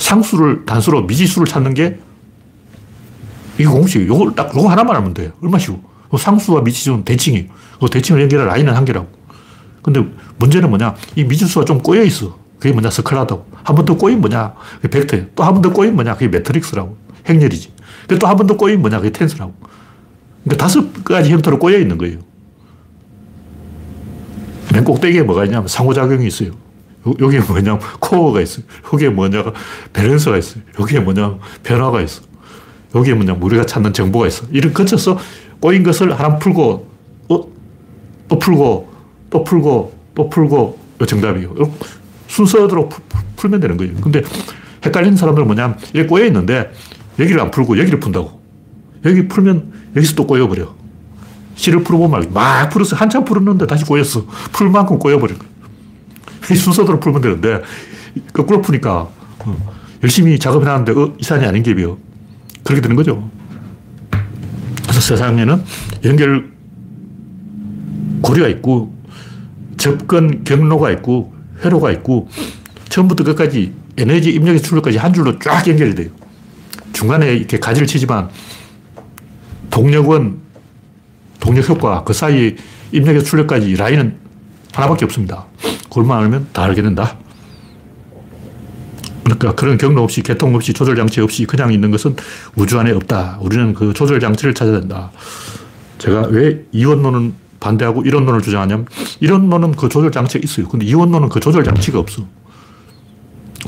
상수를 0.00 0.64
단수로 0.64 1.02
미지수를 1.02 1.46
찾는 1.46 1.74
게 1.74 1.98
이게 3.58 3.66
공식. 3.68 4.06
요걸 4.08 4.34
딱, 4.34 4.54
요거 4.56 4.68
하나만 4.68 4.96
알면 4.96 5.14
돼요. 5.14 5.32
얼마나 5.42 5.58
쉬워. 5.58 5.80
상수와 6.18 6.62
미지수는 6.62 7.04
대칭이에요. 7.04 7.46
그 7.80 7.86
대칭을 7.88 8.22
연결할 8.22 8.48
라인은 8.48 8.74
한 8.74 8.84
개라고. 8.84 9.06
근데 9.82 10.04
문제는 10.38 10.68
뭐냐. 10.70 10.94
이 11.16 11.24
미지수가 11.24 11.66
좀 11.66 11.80
꼬여 11.82 12.02
있어. 12.04 12.38
그게 12.58 12.72
뭐냐. 12.72 12.90
스칼라라고. 12.90 13.46
한 13.62 13.76
번 13.76 13.84
더 13.84 13.96
꼬인 13.96 14.20
뭐냐. 14.20 14.54
그게 14.80 14.88
벡터예요. 14.88 15.26
또 15.34 15.44
한 15.44 15.54
번 15.54 15.62
더 15.62 15.72
꼬인 15.72 15.94
뭐냐. 15.94 16.14
그게 16.14 16.28
매트릭스라고. 16.28 16.96
행렬이지. 17.28 17.72
또 18.18 18.26
한 18.26 18.36
번 18.36 18.46
더 18.46 18.56
꼬인 18.56 18.80
뭐냐. 18.80 18.98
그게 18.98 19.10
텐서라고. 19.12 19.54
그러니까 20.44 20.64
다섯 20.64 21.04
가지 21.04 21.30
형태로 21.30 21.58
꼬여 21.58 21.78
있는 21.78 21.98
거예요. 21.98 22.18
맨 24.72 24.84
꼭대기에 24.84 25.22
뭐가 25.22 25.44
있냐면 25.44 25.68
상호작용이 25.68 26.26
있어요. 26.26 26.52
여기에 27.06 27.40
뭐냐면 27.40 27.80
코어가 28.00 28.40
있어요. 28.40 28.64
여기에 28.92 29.10
뭐냐 29.10 29.44
밸런스가 29.92 30.36
있어요. 30.36 30.62
여기에 30.78 31.00
뭐냐 31.00 31.38
변화가 31.62 32.00
있어. 32.02 32.22
여기에 32.94 33.14
뭐냐 33.14 33.36
우리가 33.40 33.64
찾는 33.64 33.92
정보가 33.92 34.26
있어. 34.26 34.46
이를 34.50 34.72
거쳐서 34.72 35.18
꼬인 35.60 35.82
것을 35.82 36.18
하나 36.18 36.36
풀고 36.36 36.90
어? 37.28 37.46
또 38.28 38.38
풀고 38.38 38.92
또 39.30 39.44
풀고 39.44 39.94
또 40.14 40.28
풀고 40.28 40.78
이 41.00 41.06
정답이에요. 41.06 41.54
순서대로 42.26 42.88
풀, 43.36 43.50
면 43.50 43.60
되는 43.60 43.76
거예요. 43.76 43.94
근데 44.00 44.22
헷갈리는 44.84 45.16
사람들은 45.16 45.46
뭐냐면 45.46 45.78
여기 45.94 46.06
꼬여 46.06 46.26
있는데 46.26 46.70
여기를 47.18 47.40
안 47.40 47.50
풀고 47.50 47.78
여기를 47.78 48.00
푼다고. 48.00 48.40
여기 49.04 49.26
풀면 49.26 49.72
여기서 49.96 50.14
또 50.14 50.26
꼬여버려. 50.26 50.74
실을 51.54 51.82
풀어보면 51.82 52.32
막 52.32 52.68
풀었어. 52.70 52.96
한참 52.96 53.24
풀었는데 53.24 53.66
다시 53.66 53.84
꼬였어. 53.84 54.24
풀 54.52 54.70
만큼 54.70 54.98
꼬여버린. 54.98 55.38
이 56.50 56.54
순서대로 56.54 57.00
풀면 57.00 57.20
되는데, 57.20 57.62
거꾸로 58.32 58.60
푸니까, 58.60 59.08
어, 59.40 59.74
열심히 60.02 60.38
작업해 60.38 60.64
놨는데, 60.64 60.92
어, 60.92 61.14
이 61.18 61.22
산이 61.22 61.44
아닌 61.44 61.62
게비요. 61.62 61.98
그렇게 62.64 62.80
되는 62.80 62.96
거죠. 62.96 63.30
그래서 64.82 65.00
세상에는 65.00 65.62
연결 66.04 66.50
고리가 68.22 68.48
있고, 68.48 68.94
접근 69.76 70.44
경로가 70.44 70.90
있고, 70.92 71.34
회로가 71.64 71.90
있고, 71.92 72.28
처음부터 72.88 73.24
끝까지 73.24 73.72
에너지 73.96 74.30
입력의 74.30 74.62
출력까지 74.62 74.98
한 74.98 75.12
줄로 75.12 75.38
쫙 75.38 75.66
연결이 75.68 75.94
돼요. 75.94 76.10
중간에 76.92 77.34
이렇게 77.34 77.58
가지를 77.58 77.86
치지만, 77.86 78.28
동력원, 79.70 80.38
동력 81.38 81.68
효과, 81.68 82.02
그 82.04 82.12
사이 82.12 82.56
입력의 82.92 83.24
출력까지 83.24 83.76
라인은 83.76 84.16
하나밖에 84.72 85.04
없습니다. 85.04 85.46
그걸만 85.90 86.18
알면 86.22 86.48
다 86.52 86.64
알게 86.64 86.80
된다. 86.82 87.16
그러니까 89.24 89.54
그런 89.54 89.76
경로 89.78 90.02
없이, 90.02 90.22
개통 90.22 90.54
없이, 90.54 90.72
조절 90.72 90.96
장치 90.96 91.20
없이 91.20 91.44
그냥 91.44 91.72
있는 91.72 91.90
것은 91.90 92.16
우주 92.56 92.78
안에 92.80 92.90
없다. 92.92 93.38
우리는 93.42 93.74
그 93.74 93.92
조절 93.92 94.18
장치를 94.18 94.54
찾아야 94.54 94.80
된다. 94.80 95.10
제가 95.98 96.22
왜 96.30 96.64
이원론은 96.72 97.34
반대하고 97.60 98.02
이론론을 98.02 98.40
주장하냐면, 98.40 98.86
이론론은 99.20 99.72
그 99.72 99.88
조절 99.88 100.10
장치가 100.10 100.40
있어요. 100.42 100.66
근데 100.68 100.86
이원론은 100.86 101.28
그 101.28 101.38
조절 101.40 101.62
장치가 101.62 101.98
없어. 101.98 102.26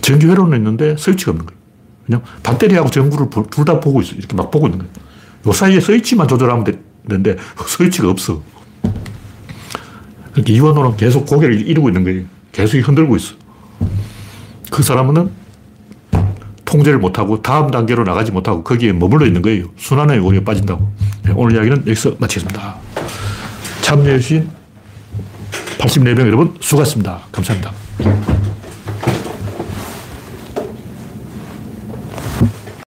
전기 0.00 0.26
회로는 0.26 0.56
있는데 0.58 0.96
스위치가 0.96 1.30
없는 1.32 1.46
거예요. 1.46 1.60
그냥 2.06 2.22
배터리하고 2.42 2.90
전구를 2.90 3.28
둘 3.50 3.64
다 3.64 3.78
보고 3.78 4.00
있어. 4.00 4.14
이렇게 4.16 4.34
막 4.34 4.50
보고 4.50 4.66
있는 4.66 4.78
거예요. 4.78 4.92
요 5.46 5.52
사이에 5.52 5.80
스위치만 5.80 6.26
조절하면 6.26 6.64
되는데, 7.08 7.36
스위치가 7.66 8.08
없어. 8.08 8.42
그러니까 10.32 10.52
이원호는 10.52 10.96
계속 10.96 11.26
고개를 11.26 11.66
이루고 11.66 11.88
있는 11.88 12.04
거예요. 12.04 12.22
계속 12.52 12.78
흔들고 12.78 13.16
있어. 13.16 13.34
그 14.70 14.82
사람은 14.82 15.30
통제를 16.64 16.98
못하고 16.98 17.42
다음 17.42 17.70
단계로 17.70 18.04
나가지 18.04 18.32
못하고 18.32 18.62
거기에 18.62 18.92
머물러 18.92 19.26
있는 19.26 19.42
거예요. 19.42 19.66
순환에 19.76 20.16
우리가 20.16 20.44
빠진다고. 20.44 20.90
네, 21.24 21.32
오늘 21.36 21.56
이야기는 21.56 21.78
여기서 21.86 22.16
마치겠습니다. 22.18 22.76
참여해주신 23.82 24.48
84명 25.78 26.20
여러분 26.20 26.54
수고하셨습니다. 26.60 27.20
감사합니다. 27.30 28.51